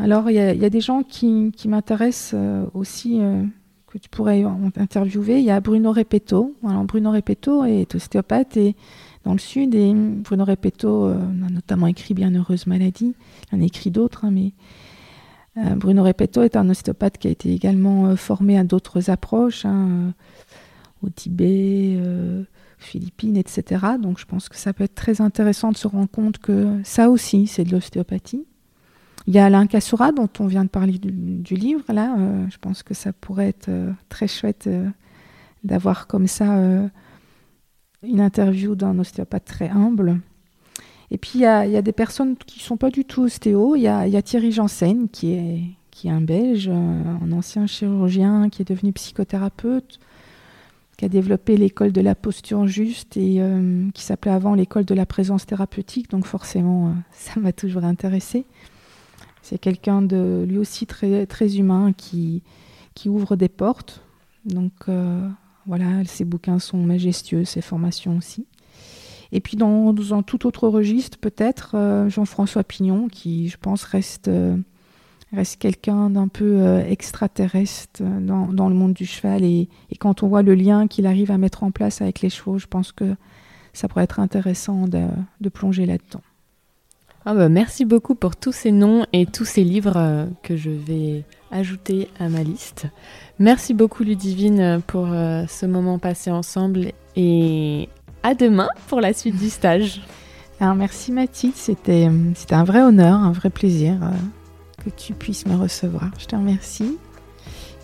[0.00, 3.44] Alors, il y, a des gens qui, m'intéressent euh, aussi, euh,
[3.86, 4.42] que tu pourrais
[4.76, 5.40] interviewer.
[5.40, 6.54] Il y a Bruno Repetto.
[6.66, 8.76] Alors, Bruno Repetto est ostéopathe et
[9.24, 9.74] dans le Sud.
[9.74, 13.14] Et Bruno Repetto euh, a notamment écrit Bienheureuse maladie.
[13.52, 14.52] Il en a écrit d'autres, hein, mais
[15.76, 20.14] Bruno Repetto est un ostéopathe qui a été également formé à d'autres approches, hein,
[21.02, 21.98] au Tibet,
[22.78, 23.84] Philippines, etc.
[24.00, 27.10] Donc, je pense que ça peut être très intéressant de se rendre compte que ça
[27.10, 28.46] aussi, c'est de l'ostéopathie.
[29.26, 31.84] Il y a Alain Kassoura dont on vient de parler du, livre.
[31.92, 34.88] Là, euh, je pense que ça pourrait être euh, très chouette euh,
[35.62, 36.58] d'avoir comme ça
[38.02, 40.20] une interview d'un ostéopathe très humble.
[41.10, 43.74] Et puis il y, a, des personnes qui ne sont pas du tout ostéo.
[43.74, 48.92] Il y a, Thierry Janssen qui est, un Belge, un ancien chirurgien qui est devenu
[48.92, 49.98] psychothérapeute,
[50.96, 53.42] qui a développé l'école de la posture juste et
[53.92, 56.10] qui s'appelait avant l'école de la présence thérapeutique.
[56.10, 58.46] Donc forcément, ça m'a toujours intéressé.
[59.42, 62.42] C'est quelqu'un de lui aussi très, humain qui,
[63.06, 64.02] ouvre des portes.
[64.44, 65.28] Donc euh,
[65.70, 68.44] voilà, ses bouquins sont majestueux, ses formations aussi.
[69.32, 74.26] Et puis dans, un tout autre registre, peut-être euh, Jean-François Pignon, qui je pense reste,
[74.26, 74.56] euh,
[75.32, 79.44] reste quelqu'un d'un peu extraterrestre dans, le monde du cheval.
[79.44, 82.30] Et, et, quand on voit le lien qu'il arrive à mettre en place avec les
[82.30, 83.14] chevaux, je pense que
[83.72, 85.06] ça pourrait être intéressant de,
[85.40, 86.22] de plonger là-dedans.
[87.26, 90.70] Ah bah, merci beaucoup pour tous ces noms et tous ces livres euh, que je
[90.70, 92.86] vais ajouter à ma liste.
[93.38, 97.90] Merci beaucoup Ludivine pour euh, ce moment passé ensemble et
[98.22, 100.00] à demain pour la suite du stage.
[100.60, 102.08] Alors merci Mathilde, c'était
[102.50, 106.10] un vrai honneur, un vrai plaisir euh, que tu puisses me recevoir.
[106.18, 106.96] Je te remercie.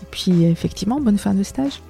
[0.01, 1.81] Et puis effectivement, bonne fin de stage.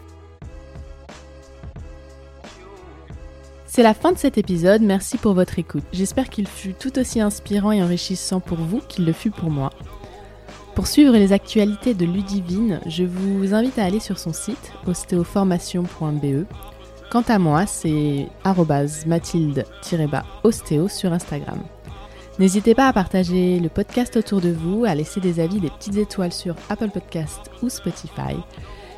[3.77, 5.83] C'est la fin de cet épisode, merci pour votre écoute.
[5.93, 9.69] J'espère qu'il fut tout aussi inspirant et enrichissant pour vous qu'il le fut pour moi.
[10.73, 16.45] Pour suivre les actualités de Ludivine, je vous invite à aller sur son site ostéoformation.be.
[17.11, 18.25] Quant à moi, c'est
[19.05, 21.59] mathilde-ostéo sur Instagram.
[22.39, 25.97] N'hésitez pas à partager le podcast autour de vous, à laisser des avis, des petites
[25.97, 28.37] étoiles sur Apple Podcast ou Spotify.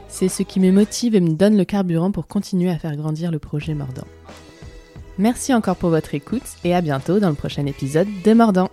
[0.08, 3.30] C'est ce qui me motive et me donne le carburant pour continuer à faire grandir
[3.30, 4.08] le projet Mordant.
[5.20, 8.70] Merci encore pour votre écoute et à bientôt dans le prochain épisode de Mordant.